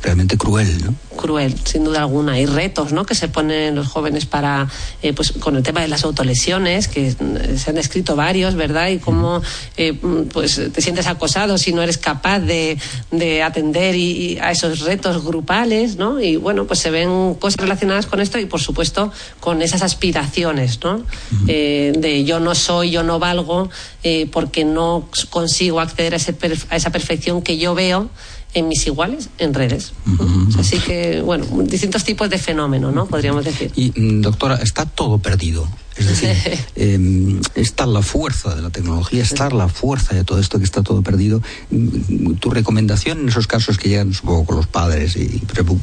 [0.01, 0.95] realmente cruel, ¿no?
[1.15, 2.33] Cruel, sin duda alguna.
[2.33, 3.05] Hay retos, ¿no?
[3.05, 4.67] Que se ponen los jóvenes para,
[5.01, 7.15] eh, pues, con el tema de las autolesiones, que eh,
[7.57, 8.89] se han descrito varios, ¿verdad?
[8.89, 9.41] Y cómo,
[9.77, 9.93] eh,
[10.31, 12.77] pues, te sientes acosado si no eres capaz de,
[13.11, 16.19] de atender y, a esos retos grupales, ¿no?
[16.19, 20.79] Y bueno, pues se ven cosas relacionadas con esto y, por supuesto, con esas aspiraciones,
[20.83, 21.03] ¿no?
[21.43, 23.69] de yo no soy, yo no valgo,
[24.31, 26.17] porque no consigo acceder a
[26.69, 28.09] a esa perfección que yo veo
[28.53, 29.93] en mis iguales en redes.
[30.57, 33.05] Así que, bueno, distintos tipos de fenómenos, ¿no?
[33.05, 33.71] Podríamos decir.
[33.75, 35.67] Y, mm, doctora, está todo perdido.
[35.95, 36.29] Es decir,
[36.75, 40.81] eh, está la fuerza de la tecnología, está la fuerza de todo esto que está
[40.81, 41.41] todo perdido.
[41.69, 45.41] Mm, tu recomendación en esos casos que llegan, supongo, con los padres y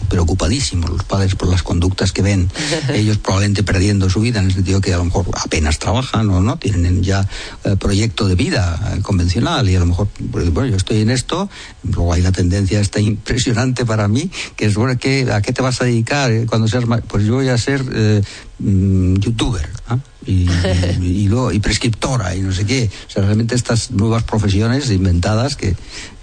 [0.08, 2.50] preocupadísimos, los padres por las conductas que ven,
[2.94, 6.40] ellos probablemente perdiendo su vida, en el sentido que a lo mejor apenas trabajan o
[6.40, 7.26] no, tienen ya
[7.64, 11.10] eh, proyecto de vida eh, convencional y a lo mejor, pues, bueno, yo estoy en
[11.10, 11.48] esto,
[11.84, 15.52] luego hay la tendencia coincidencia esta impresionante para mí, que es, bueno, ¿qué, ¿a qué
[15.52, 18.22] te vas a dedicar eh, cuando seas Pues yo voy a ser eh,
[18.58, 19.68] mm, youtuber,
[20.26, 20.46] y,
[21.00, 22.90] y, luego, y prescriptora y no sé qué.
[23.08, 25.74] O sea, realmente estas nuevas profesiones inventadas que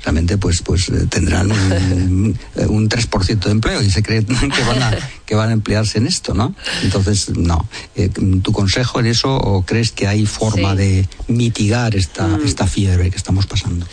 [0.04, 2.38] realmente pues, pues eh, tendrán un,
[2.70, 4.92] un 3% de empleo y se creen que van, a,
[5.26, 6.54] que van a emplearse en esto, ¿no?
[6.84, 7.68] Entonces, no.
[7.96, 10.78] Eh, ¿Tu consejo en eso o crees que hay forma Sí.
[10.78, 12.46] de mitigar esta, Mm.
[12.46, 13.86] esta fiebre que estamos pasando?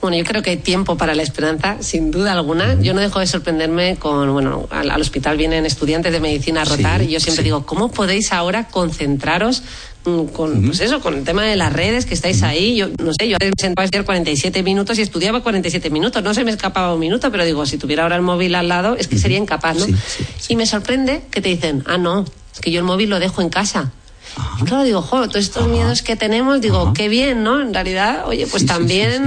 [0.00, 2.80] Bueno, yo creo que hay tiempo para la esperanza, sin duda alguna.
[2.80, 6.64] Yo no dejo de sorprenderme con, bueno, al, al hospital vienen estudiantes de medicina a
[6.64, 7.46] rotar Sí, y yo siempre sí.
[7.46, 9.64] digo, ¿cómo podéis ahora concentraros
[10.04, 12.76] mm, con, pues eso, con el tema de las redes que estáis ahí?
[12.76, 16.22] Yo no sé, yo me sentaba a estudiar 47 minutos y estudiaba 47 minutos.
[16.22, 18.94] No se me escapaba un minuto, pero digo, si tuviera ahora el móvil al lado,
[18.96, 19.84] es que sería incapaz, ¿no?
[19.86, 20.52] Sí, sí, sí.
[20.52, 23.42] Y me sorprende que te dicen, ah, no, es que yo el móvil lo dejo
[23.42, 23.90] en casa.
[24.60, 25.72] Y claro, digo, jo, todos estos Ajá.
[25.72, 26.92] miedos que tenemos, digo, Ajá.
[26.94, 27.60] qué bien, ¿no?
[27.60, 29.18] En realidad, oye, pues Sí, también, sí,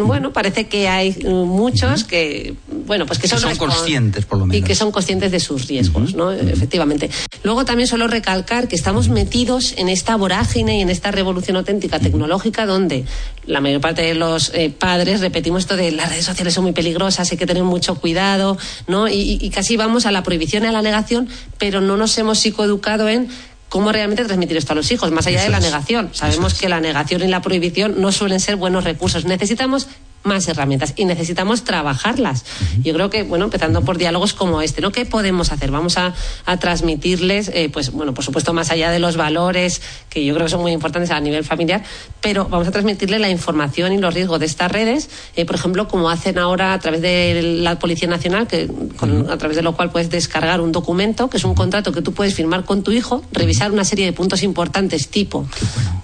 [0.00, 0.02] sí.
[0.06, 2.54] bueno, parece que hay uh, muchos que,
[2.86, 4.66] bueno, pues que Que son, conscientes, por lo Y menos.
[4.68, 6.32] que son conscientes de sus riesgos, ¿no?
[6.32, 7.10] Efectivamente.
[7.42, 11.98] Luego también suelo recalcar que estamos metidos en esta vorágine y en esta revolución auténtica
[11.98, 13.04] tecnológica donde
[13.46, 16.72] la mayor parte de los eh, padres repetimos esto de las redes sociales son muy
[16.72, 18.56] peligrosas, hay que tener mucho cuidado,
[18.86, 19.08] ¿no?
[19.08, 21.28] Y, y- y casi vamos a la prohibición y a la negación,
[21.58, 23.28] pero no nos hemos psicoeducado en
[23.70, 25.64] cómo realmente transmitir esto a los hijos, más allá Eso de la es.
[25.64, 26.10] negación.
[26.12, 26.58] Sabemos es.
[26.60, 29.24] que la negación y la prohibición no suelen ser buenos recursos.
[29.24, 29.88] Necesitamos
[30.22, 32.44] más herramientas y necesitamos trabajarlas.
[32.82, 34.92] Yo creo que, bueno, empezando por diálogos como este, ¿no?
[34.92, 35.70] ¿Qué podemos hacer?
[35.70, 36.14] Vamos a,
[36.46, 39.80] a transmitirles, eh, pues, bueno, por supuesto, más allá de los valores,
[40.10, 41.82] que yo creo que son muy importantes a nivel familiar,
[42.20, 45.88] pero vamos a transmitirle la información y los riesgos de estas redes, eh, por ejemplo,
[45.88, 49.74] como hacen ahora a través de la Policía Nacional, que con- a través de lo
[49.74, 52.92] cual puedes descargar un documento, que es un contrato que tú puedes firmar con tu
[52.92, 55.46] hijo, revisar una serie de puntos importantes, tipo,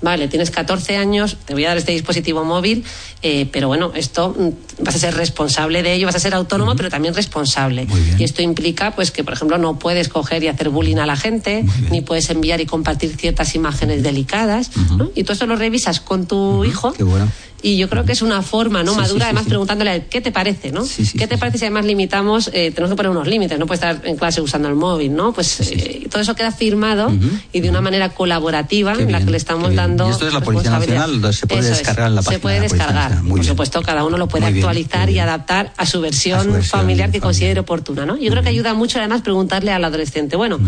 [0.02, 2.85] vale, tienes 14 años, te voy a dar este dispositivo móvil,
[3.22, 6.75] eh, pero bueno, esto mm, vas a ser responsable de ello, vas a ser autónomo,
[6.77, 7.87] pero también responsable.
[8.19, 11.16] Y esto implica, pues, que por ejemplo no puedes coger y hacer bullying a la
[11.16, 15.11] gente, ni puedes enviar y compartir ciertas imágenes delicadas, ¿no?
[15.14, 16.92] Y todo esto lo revisas con tu hijo.
[16.92, 17.29] Qué bueno.
[17.62, 20.31] Y yo creo que es una forma no Sí, madura, sí, además preguntándole ¿qué te
[20.31, 20.85] parece, no?
[21.19, 24.01] ¿Qué te parece si además limitamos, eh, tenemos que poner unos límites, no puede estar
[24.07, 25.33] en clase usando el móvil, ¿no?
[25.33, 27.12] Pues eh, todo eso queda firmado
[27.53, 30.35] y de una manera colaborativa Qué en la que le estamos dando Y esto es
[30.35, 30.71] la Policía.
[30.71, 33.23] Nacional, se puede Eso es, descargar en la Se página puede de la Policía descargar.
[33.23, 33.49] Muy por bien.
[33.49, 36.79] supuesto, cada uno lo puede Muy actualizar y adaptar a su versión, A su versión
[36.81, 37.23] familiar que familiar.
[37.23, 38.16] considere oportuna, ¿no?
[38.16, 40.59] Yo creo que ayuda mucho además preguntarle al adolescente, bueno,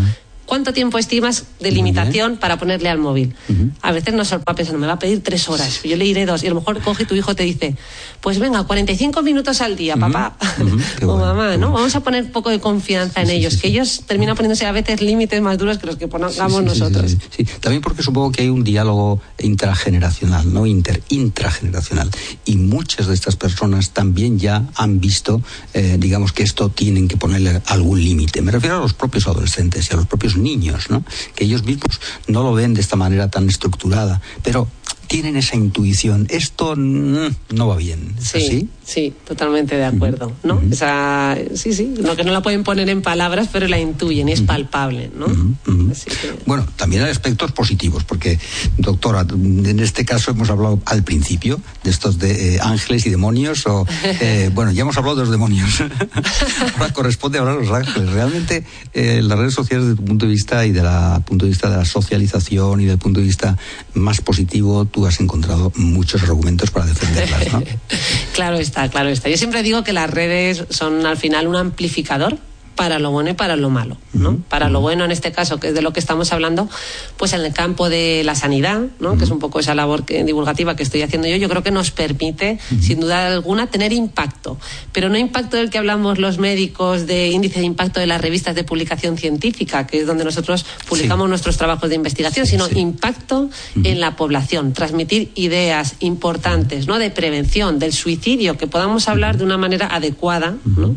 [0.49, 3.35] ¿cuánto tiempo estimas de limitación para ponerle al móvil?
[3.81, 6.43] A veces nos sorprende pensando, me va a pedir tres horas, yo le diré dos,
[6.43, 7.75] y a lo mejor coge tu hijo te dice,
[8.19, 10.35] pues venga, 45 minutos al día, papá,
[11.03, 11.47] o bueno, mamá, ¿no?
[11.49, 11.71] bueno.
[11.71, 14.65] Vamos a poner un poco de confianza en Sí, ellos, sí, que ellos terminan poniéndose
[14.65, 17.11] a veces límites más duros que los que pongamos nosotros.
[17.11, 17.45] sí, sí.
[17.59, 22.09] También porque supongo que hay un diálogo intrageneracional, no inter, intrageneracional.
[22.45, 25.43] Y muchas de estas personas también ya han visto,
[25.75, 28.41] eh, digamos, que esto tienen que ponerle algún límite.
[28.41, 31.03] Me refiero a los propios adolescentes y a los propios niños, ¿no?
[31.35, 34.67] Que ellos mismos no lo ven de esta manera tan estructurada, pero
[35.09, 36.27] tienen esa intuición.
[36.29, 38.13] Esto mm, no va bien.
[38.19, 38.69] ¿Es Sí, así?
[38.85, 40.61] sí, totalmente de acuerdo, ¿no?
[40.71, 44.33] Esa, sí, sí, no que no la pueden poner en palabras, pero la intuyen y
[44.33, 45.25] es palpable, ¿no?
[45.25, 45.91] Ujú, ujú.
[45.91, 48.37] Así que- Bueno, también hay aspectos positivos, porque,
[48.77, 53.65] doctora, en este caso hemos hablado al principio de estos de eh, ángeles y demonios,
[53.65, 55.81] o, eh, bueno, ya hemos hablado de los demonios.
[56.77, 58.11] Ahora corresponde hablar de los ángeles.
[58.11, 60.85] Realmente, eh, las redes sociales, desde tu punto de vista y del
[61.25, 63.57] punto de vista de la socialización y del punto de vista
[63.95, 67.63] más positivo, tú has encontrado muchos argumentos para defenderlas, ¿no?
[68.33, 69.29] claro está, claro está.
[69.29, 72.37] Yo siempre digo que las redes son al final un amplificador
[72.79, 74.37] para lo bueno y para lo malo, ¿no?
[74.47, 76.69] Para lo bueno en este caso, que es de lo que estamos hablando,
[77.17, 79.17] pues en el campo de la sanidad, ¿no?
[79.17, 81.71] Que es un poco esa labor que- divulgativa que estoy haciendo yo, yo creo que
[81.71, 84.57] nos permite, sin duda alguna, tener impacto.
[84.93, 88.55] Pero no impacto del que hablamos los médicos de índice de impacto de las revistas
[88.55, 91.29] de publicación científica, que es donde nosotros publicamos Sí.
[91.31, 92.79] nuestros trabajos de investigación, Sí, sino sí.
[92.79, 93.49] impacto
[93.83, 96.97] en la población, transmitir ideas importantes, ¿no?
[96.97, 100.95] De prevención, del suicidio, que podamos hablar de una manera adecuada, ¿no?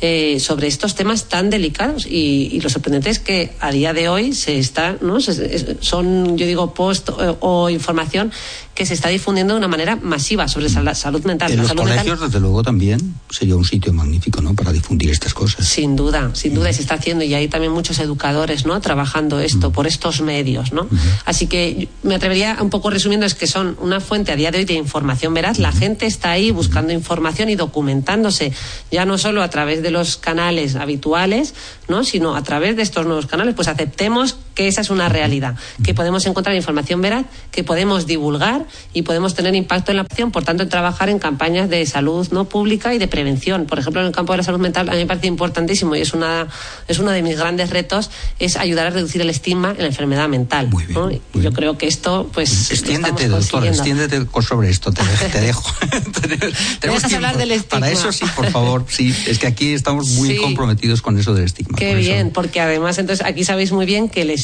[0.00, 4.08] Eh, sobre estos temas tan delicados y, y lo sorprendente es que a día de
[4.08, 5.20] hoy se está, ¿no?
[5.20, 8.32] Se- son, yo digo, post o, o información
[8.74, 11.50] que se está difundiendo de una manera masiva sobre sal- salud mental.
[11.50, 14.54] En La los salud mental- colegios, desde luego, también sería un sitio magnífico, ¿no?
[14.54, 15.66] Para difundir estas cosas.
[15.68, 18.80] Sin duda, sin duda y se está haciendo y hay también muchos educadores, ¿no?
[18.80, 20.88] Trabajando esto por estos medios, ¿no?
[21.24, 24.58] Así que me atrevería un poco resumiendo es que son una fuente a día de
[24.58, 25.58] hoy de información veraz.
[25.58, 28.52] La gente está ahí buscando información y documentándose,
[28.90, 31.54] ya no solo a través de los canales habituales,
[31.88, 32.02] ¿no?
[32.04, 33.54] Sino a través de estos nuevos canales.
[33.54, 38.66] Pues aceptemos que esa es una realidad, que podemos encontrar información veraz, que podemos divulgar
[38.92, 42.26] y podemos tener impacto en la acción, por tanto, en trabajar en campañas de salud
[42.30, 43.66] no pública y de prevención.
[43.66, 46.00] Por ejemplo, en el campo de la salud mental, a mí me parece importantísimo y
[46.00, 46.46] es, una,
[46.88, 50.28] es uno de mis grandes retos, es ayudar a reducir el estigma en la enfermedad
[50.28, 50.68] mental.
[50.68, 51.06] Muy bien, ¿no?
[51.06, 51.52] muy Yo bien.
[51.52, 52.70] creo que esto, pues.
[52.70, 54.02] Extiéndete, lo estamos doctor, consiguiendo.
[54.04, 55.02] extiéndete sobre esto, te,
[55.32, 55.64] te dejo.
[56.80, 57.80] Tenemos hablar del estigma.
[57.80, 60.36] Para eso sí, por favor, sí, es que aquí estamos muy Sí.
[60.36, 61.76] comprometidos con eso del estigma.
[61.78, 64.43] Qué por eso- bien, porque además entonces aquí sabéis muy bien que el estigma,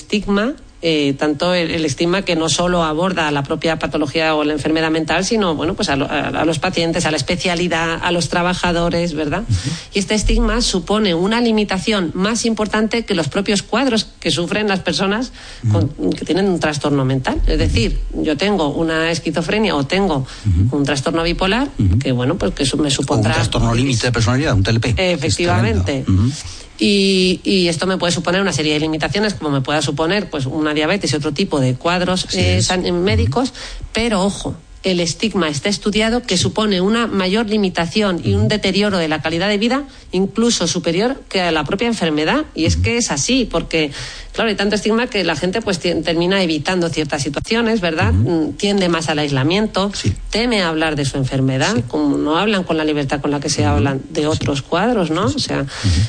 [0.82, 4.90] eh, tanto el, el estigma que no solo aborda la propia patología o la enfermedad
[4.90, 8.30] mental, sino bueno, pues a, lo- a- a los pacientes, a la especialidad, a los
[8.30, 9.42] trabajadores, ¿verdad?
[9.92, 14.80] Y este estigma supone una limitación más importante que los propios cuadros que sufren las
[14.80, 15.32] personas
[15.70, 17.42] con- que tienen un trastorno mental.
[17.46, 20.26] Es decir, yo tengo una esquizofrenia o tengo
[20.70, 21.68] un trastorno bipolar,
[22.02, 24.94] que bueno, pues que me O un supondrá trastorno límite de personalidad, un TLP.
[24.98, 26.04] Efectivamente.
[26.80, 30.46] Y, y esto me puede suponer una serie de limitaciones, como me pueda suponer pues
[30.46, 33.52] una diabetes y otro tipo de cuadros eh, san- médicos,
[33.92, 39.08] pero ojo, el estigma está estudiado que supone una mayor limitación y un deterioro de
[39.08, 42.46] la calidad de vida, incluso superior que a la propia enfermedad.
[42.54, 43.90] Y es que es así, porque,
[44.32, 48.12] claro, hay tanto estigma que la gente pues termina evitando ciertas situaciones, ¿verdad?
[48.12, 50.14] Mm, Tiende más al aislamiento, Sí.
[50.30, 53.66] teme hablar de su enfermedad, como no hablan con la libertad con la que se
[53.66, 55.26] hablan de otros cuadros, ¿no?
[55.26, 55.66] O sea,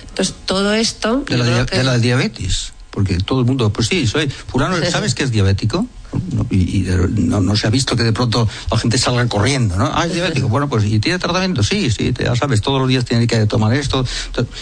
[0.09, 1.25] entonces todo esto...
[1.27, 2.71] La, que- de la diabetes.
[2.89, 4.29] Porque todo el mundo, pues sí, soy.
[4.29, 5.85] Fulano, ¿sabes que es diabético?
[6.33, 6.85] No, y
[7.15, 9.89] no, no se ha visto que de pronto la gente salga corriendo, ¿no?
[9.93, 10.49] Ah, es diabético.
[10.49, 11.63] Bueno, pues ¿y tiene tratamiento?
[11.63, 14.05] Sí, sí, ya sabes, todos los días tiene que tomar esto.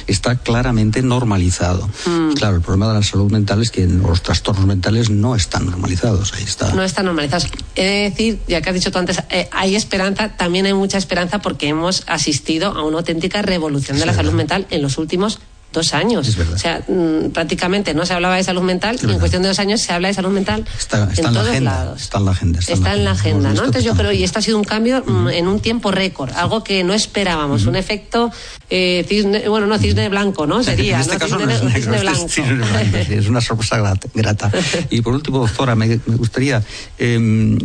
[0.08, 1.90] Está claramente normalizado.
[2.06, 2.34] Mm.
[2.34, 6.34] Claro, el problema de la salud mental es que los trastornos mentales no están normalizados.
[6.34, 6.74] Ahí está.
[6.74, 7.50] no están normalizados.
[7.76, 10.98] He de decir, ya que has dicho tú antes, eh, hay esperanza, también hay mucha
[10.98, 15.40] esperanza porque hemos asistido a una auténtica revolución de la salud mental en los últimos
[15.72, 16.28] dos años.
[16.28, 16.56] Es verdad.
[16.56, 19.60] O sea, mm, prácticamente no se hablaba de salud mental y en cuestión de dos
[19.60, 22.02] años se habla de salud mental Está- está en en la todos agenda, lados.
[22.02, 23.50] está en la agenda, está en la Está en la agenda.
[23.50, 23.60] ¿no?
[23.60, 26.64] Entonces yo creo, y esto ha sido un cambio mm, en un tiempo récord, algo
[26.64, 28.32] que no esperábamos, un efecto
[28.72, 30.64] eh, cisne, bueno, no cisne blanco, ¿no?
[30.64, 31.20] Sería, en este ¿no?
[31.20, 32.26] caso cisne, no es ne- negro, cisne blanco.
[32.26, 34.08] es cisne blanco, sí, es una sorpresa grata.
[34.14, 34.52] grata.
[34.90, 36.64] Y por último, doctora, me, me gustaría,
[36.98, 37.58] eh,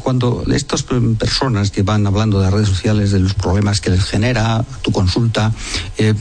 [0.00, 4.04] cuando estas personas que van hablando de las redes sociales, de los problemas que les
[4.04, 5.52] genera tu consulta,
[5.98, 6.14] eh,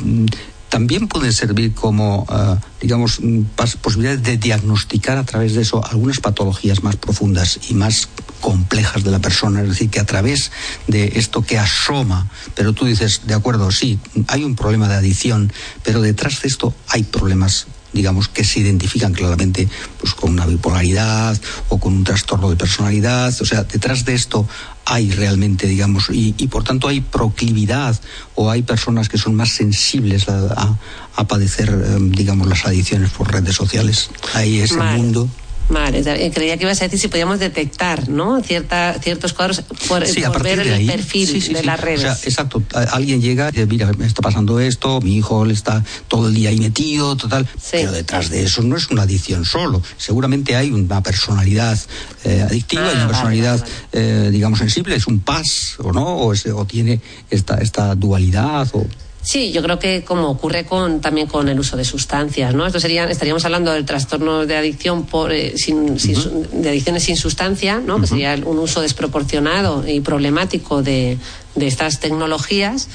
[0.70, 3.42] también pueden servir como, ah, digamos, mm,
[3.82, 8.10] posibilidades de diagnosticar a través de eso algunas patologías más profundas y más
[8.42, 9.62] complejas de la persona.
[9.62, 10.52] Es decir, que a través
[10.88, 15.52] de esto que asoma, pero tú dices, de acuerdo, sí, hay un problema de adicción,
[15.84, 19.68] pero detrás de esto hay problemas digamos que se identifican claramente
[20.00, 21.38] pues con una bipolaridad
[21.70, 23.36] o con un trastorno de personalidad.
[23.42, 24.48] O sea detrás de esto
[24.86, 28.00] hay realmente digamos y, y por tanto hay proclividad
[28.36, 30.80] o hay personas que son más sensibles a, a-
[31.18, 34.10] a padecer eh, digamos las adicciones por redes sociales.
[34.36, 34.98] Hay ese Vale.
[35.02, 35.28] mundo
[35.70, 38.42] Vale, eh, creía que ibas a decir si podíamos detectar, ¿no?
[38.42, 40.84] Cierta, ciertos cuadros por, Sí, ver ahí.
[40.84, 42.00] el perfil Sí, sí, de las redes.
[42.00, 42.64] O sea, exacto.
[42.92, 46.34] Alguien llega y dice, mira, me está pasando esto, mi hijo le está todo el
[46.36, 47.46] día ahí metido, total.
[47.72, 49.82] Pero detrás de eso no es una adicción solo.
[49.98, 51.78] Seguramente hay una personalidad
[52.24, 54.96] eh, adictiva Ah, y una vale, personalidad, vale, eh, digamos, sensible.
[54.96, 56.06] Es un pas, ¿o no?
[56.06, 58.68] O, es- o tiene esta, esta dualidad.
[58.74, 58.86] O...
[59.28, 62.66] Sí, yo creo que como ocurre con también con el uso de sustancias, ¿no?
[62.66, 67.04] Esto sería, estaríamos hablando del trastorno de adicción por, eh, sin, sin su- de adicciones
[67.04, 68.00] sin sustancia, ¿no?
[68.00, 71.18] Que sería un uso desproporcionado y problemático de,
[71.58, 72.88] de estas tecnologías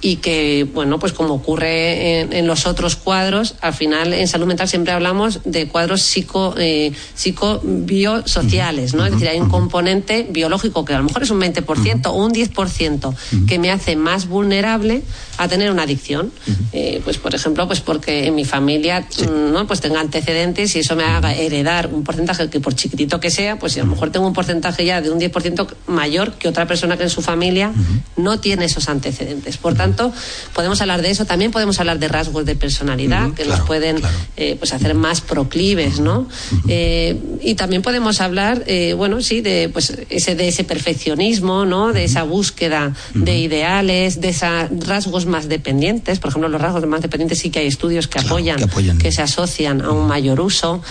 [0.00, 4.46] y que, bueno, pues como ocurre en, en los otros cuadros, al final en salud
[4.46, 9.06] mental siempre hablamos de cuadros psico, eh, psicobiosociales, ¿no?
[9.06, 12.32] Es decir, hay un componente biológico que a lo mejor es un 20% o un
[12.32, 13.14] 10%
[13.46, 15.02] que me hace más vulnerable
[15.36, 16.32] a tener una adicción.
[16.72, 19.66] Eh, pues, por ejemplo, pues porque en mi familia, mm, ¿no?
[19.66, 23.58] Pues tenga antecedentes y eso me haga heredar un porcentaje que por chiquitito que sea,
[23.58, 26.96] pues a lo mejor tengo un porcentaje ya de un 10% mayor que otra persona
[26.96, 27.72] que en su familia
[28.16, 29.56] no tiene esos antecedentes.
[29.58, 30.12] Por tanto,
[30.54, 31.24] podemos hablar de eso.
[31.24, 34.16] También podemos hablar de rasgos de personalidad que claro, nos pueden claro.
[34.36, 36.28] eh, pues hacer más proclives, ¿no?
[36.68, 41.92] Eh, y también podemos hablar, eh, bueno, sí, de pues ese de ese perfeccionismo, ¿no?
[41.92, 46.18] De esa búsqueda de ideales, de esos rasgos más dependientes.
[46.18, 49.00] Por ejemplo, los rasgos más dependientes sí que hay estudios que Claro, apoyan, que apoyan.
[49.00, 50.82] se asocian a un mayor uso.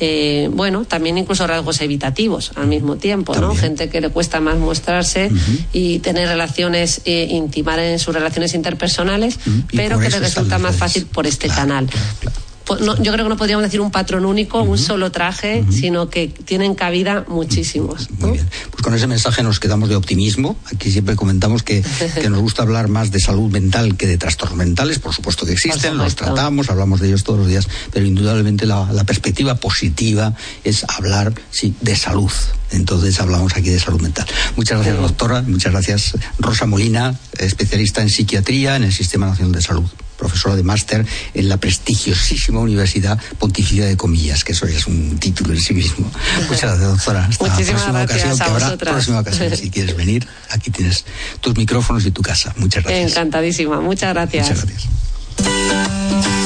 [0.00, 3.40] Eh, bueno, también incluso rasgos evitativos al mismo tiempo, ¿no?
[3.40, 3.60] También.
[3.60, 5.30] Gente que le cuesta más mostrarse
[5.72, 6.28] y tener
[6.64, 9.38] relaciones, eh, intimar en sus relaciones interpersonales.
[9.70, 11.86] Y pero que eso le están resulta más fácil por este Claro, canal.
[11.86, 12.36] claro, claro.
[12.66, 16.74] Yo creo que no podríamos decir un patrón único, un solo traje, sino que tienen
[16.74, 18.08] cabida muchísimos.
[18.18, 18.48] Muy bien.
[18.70, 20.56] Pues con ese mensaje nos quedamos de optimismo.
[20.72, 21.84] Aquí siempre comentamos que,
[22.30, 24.98] nos gusta hablar más de salud mental que de trastornos mentales.
[24.98, 28.88] Por supuesto que existen, los tratamos, hablamos de ellos todos los días, pero indudablemente la,
[29.04, 30.34] perspectiva positiva
[30.64, 32.32] es hablar sí, de salud.
[32.70, 34.26] Entonces hablamos aquí de salud mental.
[34.56, 35.42] Muchas gracias, doctora.
[35.42, 39.84] Muchas gracias, Rosa Molina, especialista en psiquiatría en el Sistema Nacional de Salud
[40.24, 41.04] profesora de máster
[41.34, 45.74] en la prestigiosísima Universidad Pontificia de Comillas, que eso ya es un título en sí
[45.74, 46.10] mismo.
[46.48, 47.26] Muchas gracias, doctora.
[47.26, 49.56] Hasta Muchísimas la próxima ocasión, que habrá próxima ocasión.
[49.56, 51.04] Si quieres venir, aquí tienes
[51.40, 52.54] tus micrófonos y tu casa.
[52.56, 53.10] Muchas gracias.
[53.10, 53.80] Encantadísima.
[53.80, 54.48] Muchas gracias.
[54.48, 56.43] Muchas gracias.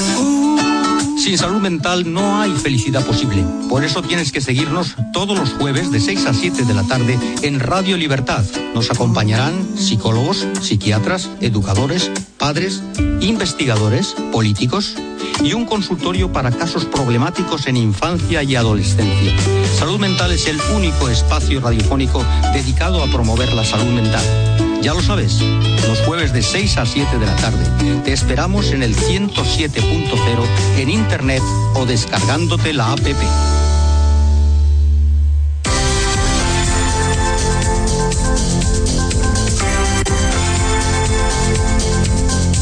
[1.19, 3.45] Sin salud mental no hay felicidad posible.
[3.69, 7.19] Por eso tienes que seguirnos todos los jueves de 6 a 7 de la tarde
[7.43, 8.45] en Radio Libertad.
[8.73, 12.83] Nos acompañarán psicólogos, psiquiatras, educadores, padres,
[13.21, 14.95] investigadores, políticos
[15.43, 19.35] y un consultorio para casos problemáticos en infancia y adolescencia.
[19.77, 24.68] Salud Mental es el único espacio radiofónico dedicado a promover la salud mental.
[24.83, 25.41] Ya lo sabes,
[25.89, 27.65] los jueves de 6 a 7 de la tarde.
[28.05, 31.43] Te esperamos en el 107.0 en internet
[31.75, 33.01] o descargándote la app.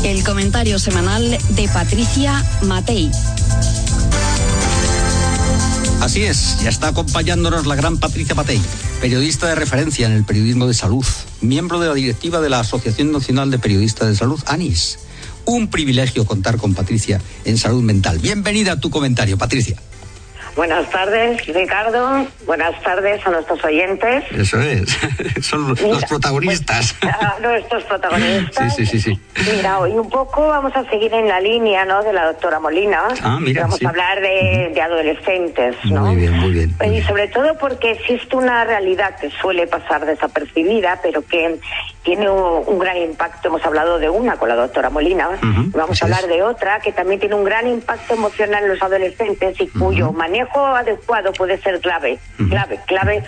[0.05, 3.11] El comentario semanal de Patricia Matei.
[6.07, 8.61] Así es, ya está acompañándonos la gran Patricia Matei,
[9.01, 11.05] periodista de referencia en el periodismo de salud,
[11.41, 15.01] miembro de la directiva de la Asociación Nacional de Periodistas de Salud, ANIS.
[15.47, 18.21] Un privilegio contar con Patricia en salud mental.
[18.21, 19.83] Bienvenida a tu comentario, Patricia.
[20.57, 22.27] Buenas tardes, Ricardo.
[22.47, 24.25] Buenas tardes a nuestros oyentes.
[24.33, 24.89] Eso es,
[25.43, 26.97] son los protagonistas.
[26.99, 28.75] Pues, nuestros protagonistas.
[28.75, 29.21] Sí, sí, sí,
[29.55, 32.03] Mira, hoy un poco vamos a seguir en la línea ¿no?
[32.03, 33.03] de la doctora Molina.
[33.23, 35.77] Ah, mira, vamos a hablar de, de, adolescentes.
[35.85, 36.07] ¿no?
[36.07, 36.75] Muy bien, muy bien.
[36.91, 41.61] Y sobre todo porque existe una realidad que suele pasar desapercibida, pero que
[42.03, 43.49] tiene un, gran impacto.
[43.49, 45.29] Hemos hablado de una con la doctora Molina.
[45.75, 49.61] vamos a hablar de otra que también tiene un gran impacto emocional en los adolescentes
[49.61, 52.19] y cuyo manejo adecuado puede ser clave,
[52.49, 53.23] clave, clave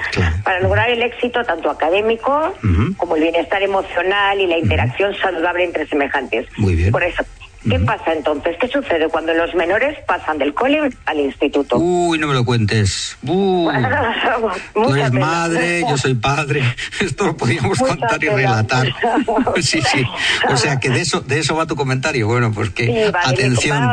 [0.44, 2.54] para lograr el éxito tanto académico
[2.96, 6.46] como el bienestar emocional y la interacción saludable entre semejantes.
[6.56, 6.92] Muy bien.
[6.92, 7.24] Por eso,
[7.68, 8.56] ¿Qué pasa entonces?
[8.60, 11.76] ¿Qué sucede cuando los menores pasan del cole al instituto?
[11.78, 13.18] Uy, no me lo cuentes.
[13.26, 13.70] Tú
[14.94, 16.62] eres madre, yo soy padre.
[17.00, 18.86] Esto lo podríamos contar y relatar.
[19.60, 20.04] sí, sí.
[20.48, 22.28] O sea que de eso, de eso va tu comentario.
[22.28, 23.90] Bueno, pues que atención.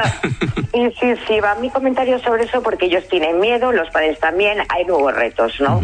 [0.73, 4.59] y sí, sí, va mi comentario sobre eso porque ellos tienen miedo, los padres también.
[4.69, 5.81] Hay nuevos retos, ¿no?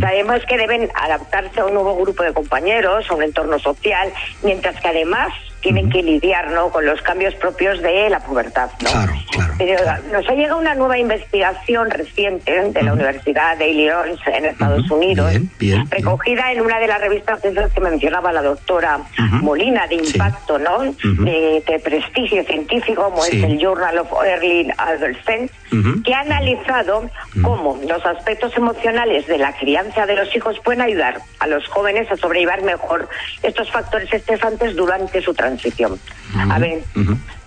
[0.00, 4.12] Sabemos que deben adaptarse a un nuevo grupo de compañeros, a un entorno social,
[4.42, 5.32] mientras que además
[5.64, 6.68] tienen que lidiar ¿no?
[6.68, 8.68] con los cambios propios de la pubertad.
[8.82, 8.90] ¿no?
[8.90, 9.54] Claro, claro.
[9.56, 9.80] Pero
[10.12, 15.32] nos ha llegado una nueva investigación reciente de la Universidad de Illinois en Estados Unidos,
[15.88, 19.00] recogida en una de las revistas que mencionaba la doctora
[19.40, 20.82] Molina, de impacto, ¿no?
[20.82, 25.54] de, prestigio científico, como es el Journal of Early Adolescence,
[26.04, 27.08] que ha analizado
[27.42, 32.10] cómo los aspectos emocionales de la crianza de los hijos pueden ayudar a los jóvenes
[32.10, 33.08] a sobrellevar mejor
[33.42, 35.98] estos factores estresantes durante su transición transición.
[36.50, 36.82] A ver,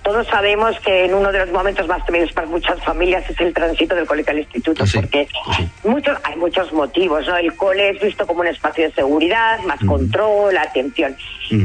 [0.01, 3.53] todos sabemos que en uno de los momentos más temidos para muchas familias es el
[3.53, 7.35] tránsito del colegio al instituto, pues porque pues muchos, hay muchos motivos, ¿no?
[7.35, 11.15] El cole es visto como un espacio de seguridad, más control, atención.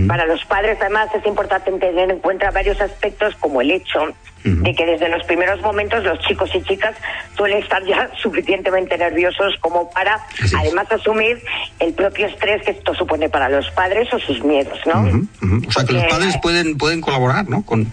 [0.08, 4.00] Para los padres, además, es importante tener en cuenta varios aspectos, como el hecho
[4.44, 6.96] de que desde los primeros momentos los chicos y chicas
[7.36, 10.20] suelen estar ya suficientemente nerviosos como para,
[10.58, 11.42] además, asumir
[11.78, 15.26] el propio estrés que esto supone para los padres o sus miedos, ¿no?
[15.66, 17.62] O sea, que los padres pueden pueden colaborar, ¿no?
[17.64, 17.90] Con,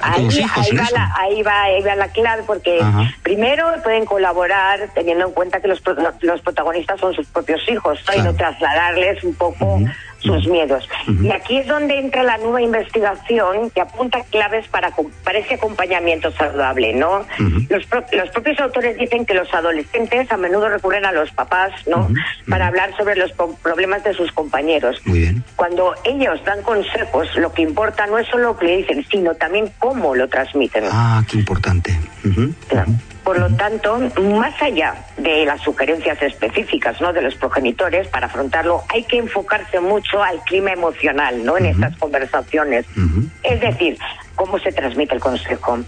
[0.00, 2.80] ahí, los hijos ahí, va La, ahí, va, ahí va la clave, porque
[3.22, 5.82] primero pueden colaborar teniendo en cuenta que los,
[6.20, 9.80] los protagonistas son sus propios hijos, y no trasladarles un poco
[10.20, 10.88] sus miedos.
[11.22, 14.92] Y aquí es donde entra la nueva investigación que apunta claves para,
[15.24, 17.26] para ese acompañamiento saludable, ¿no?
[17.68, 22.08] los, los propios autores dicen que los adolescentes a menudo recurren a los papás, ¿no?
[22.48, 25.00] Para hablar sobre los problemas de sus compañeros.
[25.04, 25.44] Muy bien.
[25.56, 29.34] Cuando ellos dan consejos, lo que importa no es solo lo que le dicen, sino
[29.34, 30.84] también cómo lo transmiten.
[30.90, 31.98] Ah, qué importante.
[33.24, 33.98] Por lo tanto,
[34.38, 37.12] más allá de las sugerencias específicas ¿no?
[37.12, 41.58] de los progenitores para afrontarlo, hay que enfocarse mucho al clima emocional ¿no?
[41.58, 42.86] en estas conversaciones.
[43.42, 43.98] Es decir,
[44.40, 45.78] cómo se transmite el consejo.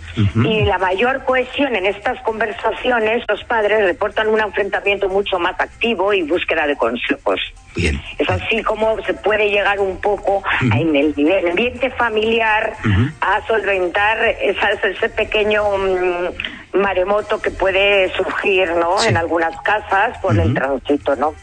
[0.45, 6.12] Y la mayor cohesión en estas conversaciones, los padres reportan un enfrentamiento mucho más activo
[6.12, 7.41] y búsqueda de consejos.
[7.74, 7.99] Bien.
[8.18, 11.14] Es así como se puede llegar un poco en el
[11.49, 12.74] ambiente familiar
[13.22, 19.03] a solventar ese pequeño mm, maremoto que puede surgir ¿no?
[19.05, 21.16] en algunas casas por el tránsito.
[21.16, 21.35] ¿no?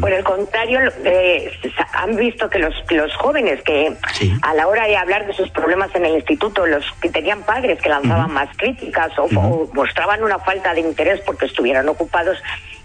[0.00, 1.50] Por el contrario, eh,
[1.94, 3.96] han visto que los, los jóvenes que
[4.42, 7.80] a la hora de hablar de sus problemas en el instituto, los que tenían padres
[7.80, 12.38] que lanzaban más críticas o, o, mostraban una falta de interés porque estuvieran ocupados,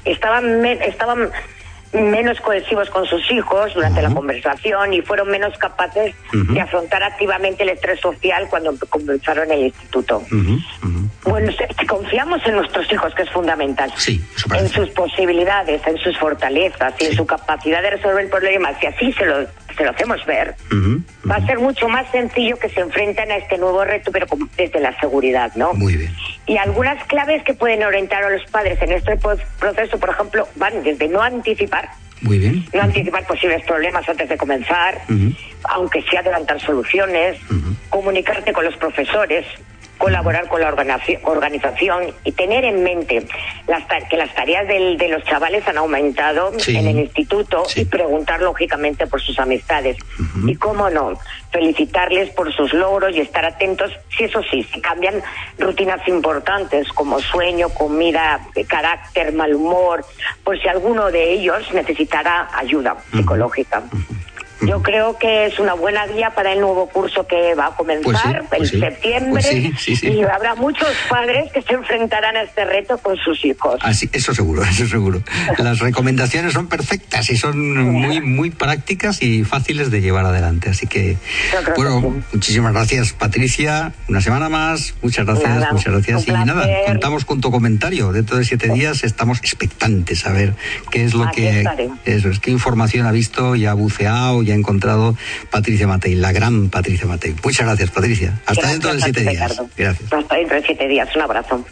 [0.05, 1.31] estaban, estaban
[1.93, 7.63] menos cohesivos con sus hijos durante la conversación y fueron menos capaces de afrontar activamente
[7.63, 10.23] el estrés social cuando comenzaron el instituto.
[11.23, 13.93] Bueno, si, confiamos en nuestros hijos, que es fundamental,
[14.53, 19.13] en sus posibilidades, en sus fortalezas y en su capacidad de resolver problemas, y así
[19.13, 20.55] se lo se lo hacemos ver,
[21.29, 24.79] va a ser mucho más sencillo que se enfrenten a este nuevo reto, pero desde
[24.79, 25.73] la seguridad, ¿no?
[25.73, 26.13] Muy bien.
[26.45, 29.17] Y algunas claves que pueden orientar a los padres en este
[29.59, 31.89] proceso, por ejemplo, van desde no anticipar.
[32.21, 32.65] Muy bien.
[32.73, 35.01] No anticipar posibles problemas antes de comenzar,
[35.63, 37.39] aunque sea adelantar soluciones,
[37.89, 39.45] comunicarte con los profesores,
[40.01, 40.73] colaborar con la
[41.23, 43.23] organización y tener en mente
[43.67, 49.05] las que las tareas de los chavales han aumentado en el instituto y preguntar lógicamente
[49.05, 49.97] por sus amistades.
[50.47, 51.13] Y cómo no,
[51.51, 55.21] felicitarles por sus logros y estar atentos, si eso sí, si cambian
[55.59, 60.03] rutinas importantes como sueño, comida, carácter, mal humor,
[60.43, 63.83] por si alguno de ellos necesitará ayuda psicológica.
[64.61, 68.43] Yo creo que es una buena guía para el nuevo curso que va a comenzar
[68.49, 69.71] pues en pues septiembre.
[69.71, 73.79] Pues y habrá muchos padres que se enfrentarán a este reto con sus hijos.
[73.81, 75.21] Así, eso seguro, eso seguro.
[75.57, 80.87] Las recomendaciones son perfectas y son muy muy prácticas y fáciles de llevar adelante, así
[80.87, 81.17] que
[81.75, 86.27] bueno, muchísimas gracias Patricia, una semana más, muchas gracias, muchas gracias.
[86.27, 88.11] y nada, contamos con tu comentario.
[88.11, 90.53] Dentro de siete días estamos expectantes a ver
[90.91, 91.65] qué es lo que
[92.05, 95.15] eso es, qué información ha visto y ha buceado y ha encontrado
[95.49, 97.35] Patricia Matei, la gran Patricia Matei.
[97.43, 98.39] Muchas gracias, Patricia.
[98.45, 99.61] Hasta dentro de siete días.
[99.77, 100.13] Gracias.
[100.13, 101.09] Hasta dentro de siete días.
[101.15, 101.65] Un abrazo.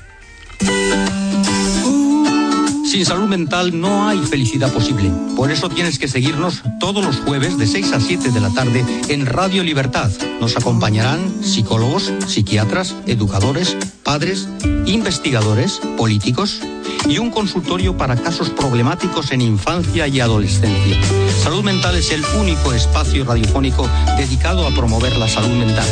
[2.89, 5.11] Sin salud mental no hay felicidad posible.
[5.35, 8.83] Por eso tienes que seguirnos todos los jueves de 6 a 7 de la tarde
[9.09, 10.09] en Radio Libertad.
[10.41, 14.49] Nos acompañarán psicólogos, psiquiatras, educadores, padres,
[14.87, 16.61] investigadores, políticos
[17.09, 20.97] y un consultorio para casos problemáticos en infancia y adolescencia.
[21.41, 25.87] Salud Mental es el único espacio radiofónico dedicado a promover la salud mental.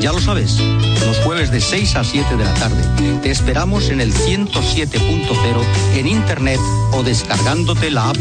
[0.00, 0.58] Ya lo sabes,
[1.06, 2.82] los jueves de 6 a 7 de la tarde.
[3.22, 6.60] Te esperamos en el 107.0 en internet
[6.92, 8.16] o descargándote la app.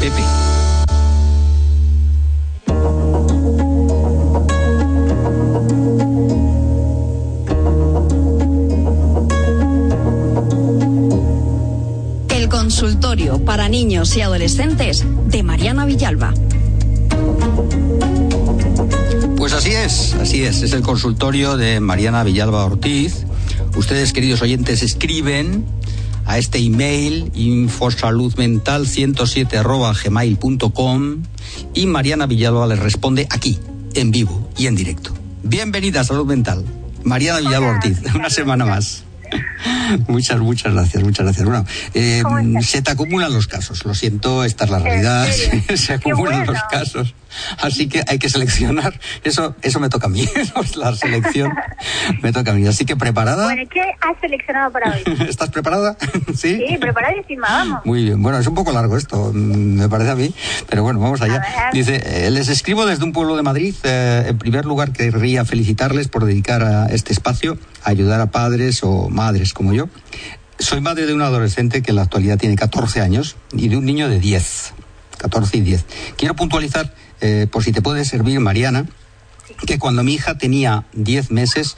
[13.46, 16.34] Para niños y adolescentes de Mariana Villalba.
[19.38, 20.62] Pues así es, así es.
[20.62, 23.26] Es el consultorio de Mariana Villalba Ortiz.
[23.76, 25.66] Ustedes, queridos oyentes, escriben
[26.26, 31.24] a este email infosaludmental107 gmail.com
[31.74, 33.60] y Mariana Villalba les responde aquí,
[33.94, 35.14] en vivo y en directo.
[35.44, 36.66] Bienvenida a Salud Mental.
[37.04, 39.04] Mariana Villalba Ortiz, una semana más.
[40.08, 41.46] muchas, muchas gracias, muchas gracias.
[41.46, 42.24] Bueno, eh,
[42.62, 45.28] se te acumulan los casos, lo siento, esta es la realidad,
[45.76, 47.16] se acumulan los casos.
[47.62, 49.00] Así que hay que seleccionar.
[49.24, 50.28] Eso, eso me toca a mí.
[50.76, 51.54] la selección
[52.22, 52.68] me toca a mí.
[52.68, 53.46] Así que preparada.
[53.46, 55.04] Bueno, ¿qué has seleccionado para hoy?
[55.30, 55.98] ¿Estás preparada?
[56.36, 56.62] sí.
[56.68, 57.86] Sí, preparadísima, vamos.
[57.86, 58.22] Muy bien.
[58.22, 60.34] Bueno, es un poco largo esto, mm, me parece a mí.
[60.70, 61.72] Pero bueno, vamos allá.
[61.72, 63.76] Dice, eh, les escribo desde un pueblo de Madrid.
[63.84, 69.10] Eh, en primer lugar, querría felicitarles por dedicar a este espacio ayudar a padres o
[69.10, 69.90] madres como yo.
[70.60, 73.86] Soy madre de un adolescente que en la actualidad tiene 14 años y de un
[73.86, 74.74] niño de 10,
[75.24, 75.86] 14 y 10.
[76.18, 78.86] Quiero puntualizar, eh, por si te puede servir, Mariana,
[79.66, 81.76] que cuando mi hija tenía 10 meses,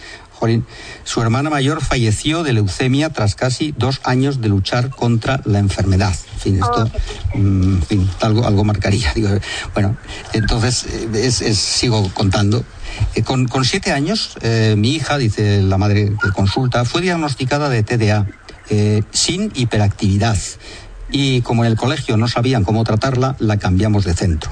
[1.04, 6.16] su hermana mayor falleció de leucemia tras casi dos años de luchar contra la enfermedad.
[6.34, 6.90] En fin, esto
[7.34, 7.78] mm,
[8.22, 9.14] algo, algo marcaría.
[9.74, 9.98] bueno,
[10.34, 12.64] entonces eh, sigo contando.
[13.16, 17.84] Eh, con, siete años, eh, mi hija, dice la madre que consulta, fue diagnosticada de
[17.84, 18.28] TDA
[19.12, 20.38] sin hiperactividad.
[21.12, 24.52] Y como en el colegio no sabían cómo tratarla, la cambiamos de centro.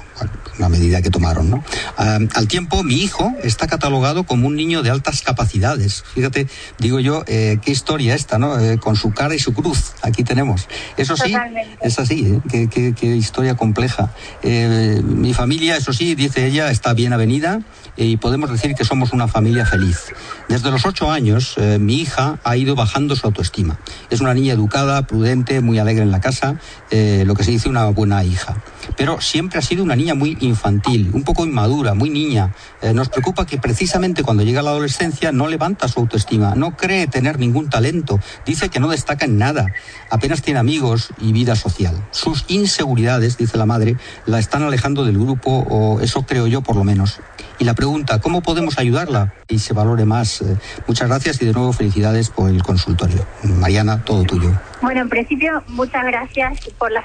[0.60, 1.64] una medida que tomaron, ¿no?
[1.98, 6.04] Ah, al tiempo, mi hijo está catalogado como un niño de altas capacidades.
[6.14, 6.48] Fíjate,
[6.78, 8.60] digo yo, eh, qué historia esta, ¿no?
[8.60, 9.94] Eh, con su cara y su cruz.
[10.04, 10.68] Aquí tenemos.
[10.96, 11.34] Eso sí,
[11.82, 12.68] es así, ¿eh?
[12.70, 14.12] qué, qué, historia compleja.
[14.44, 17.62] mi familia, eso sí, dice ella, está bien avenida
[17.96, 20.14] y podemos decir que somos una familia feliz.
[20.50, 23.80] Desde los ocho años, mi hija ha ido bajando su autoestima.
[24.10, 26.43] Es una niña educada, prudente, muy alegre en la casa,
[26.92, 28.62] lo que se dice una buena hija
[28.98, 32.54] pero siempre ha sido una niña muy infantil, un poco inmadura, muy niña.
[32.82, 37.08] Eh, nos preocupa que precisamente cuando llega la adolescencia no levanta su autoestima, no cree
[37.08, 39.74] tener ningún talento, dice que no destaca en nada,
[40.10, 41.96] apenas tiene amigos y vida social.
[42.12, 46.76] Sus inseguridades, dice la madre, la están alejando del grupo, o eso creo yo por
[46.76, 47.20] lo menos.
[47.60, 49.34] Y la pregunta, ¿cómo podemos ayudarla?
[49.48, 50.42] Y se valore más.
[50.42, 53.26] Eh, muchas gracias y de nuevo felicidades por el consultorio.
[53.44, 54.52] Mariana, todo tuyo.
[54.84, 57.02] Bueno, en principio, muchas gracias por la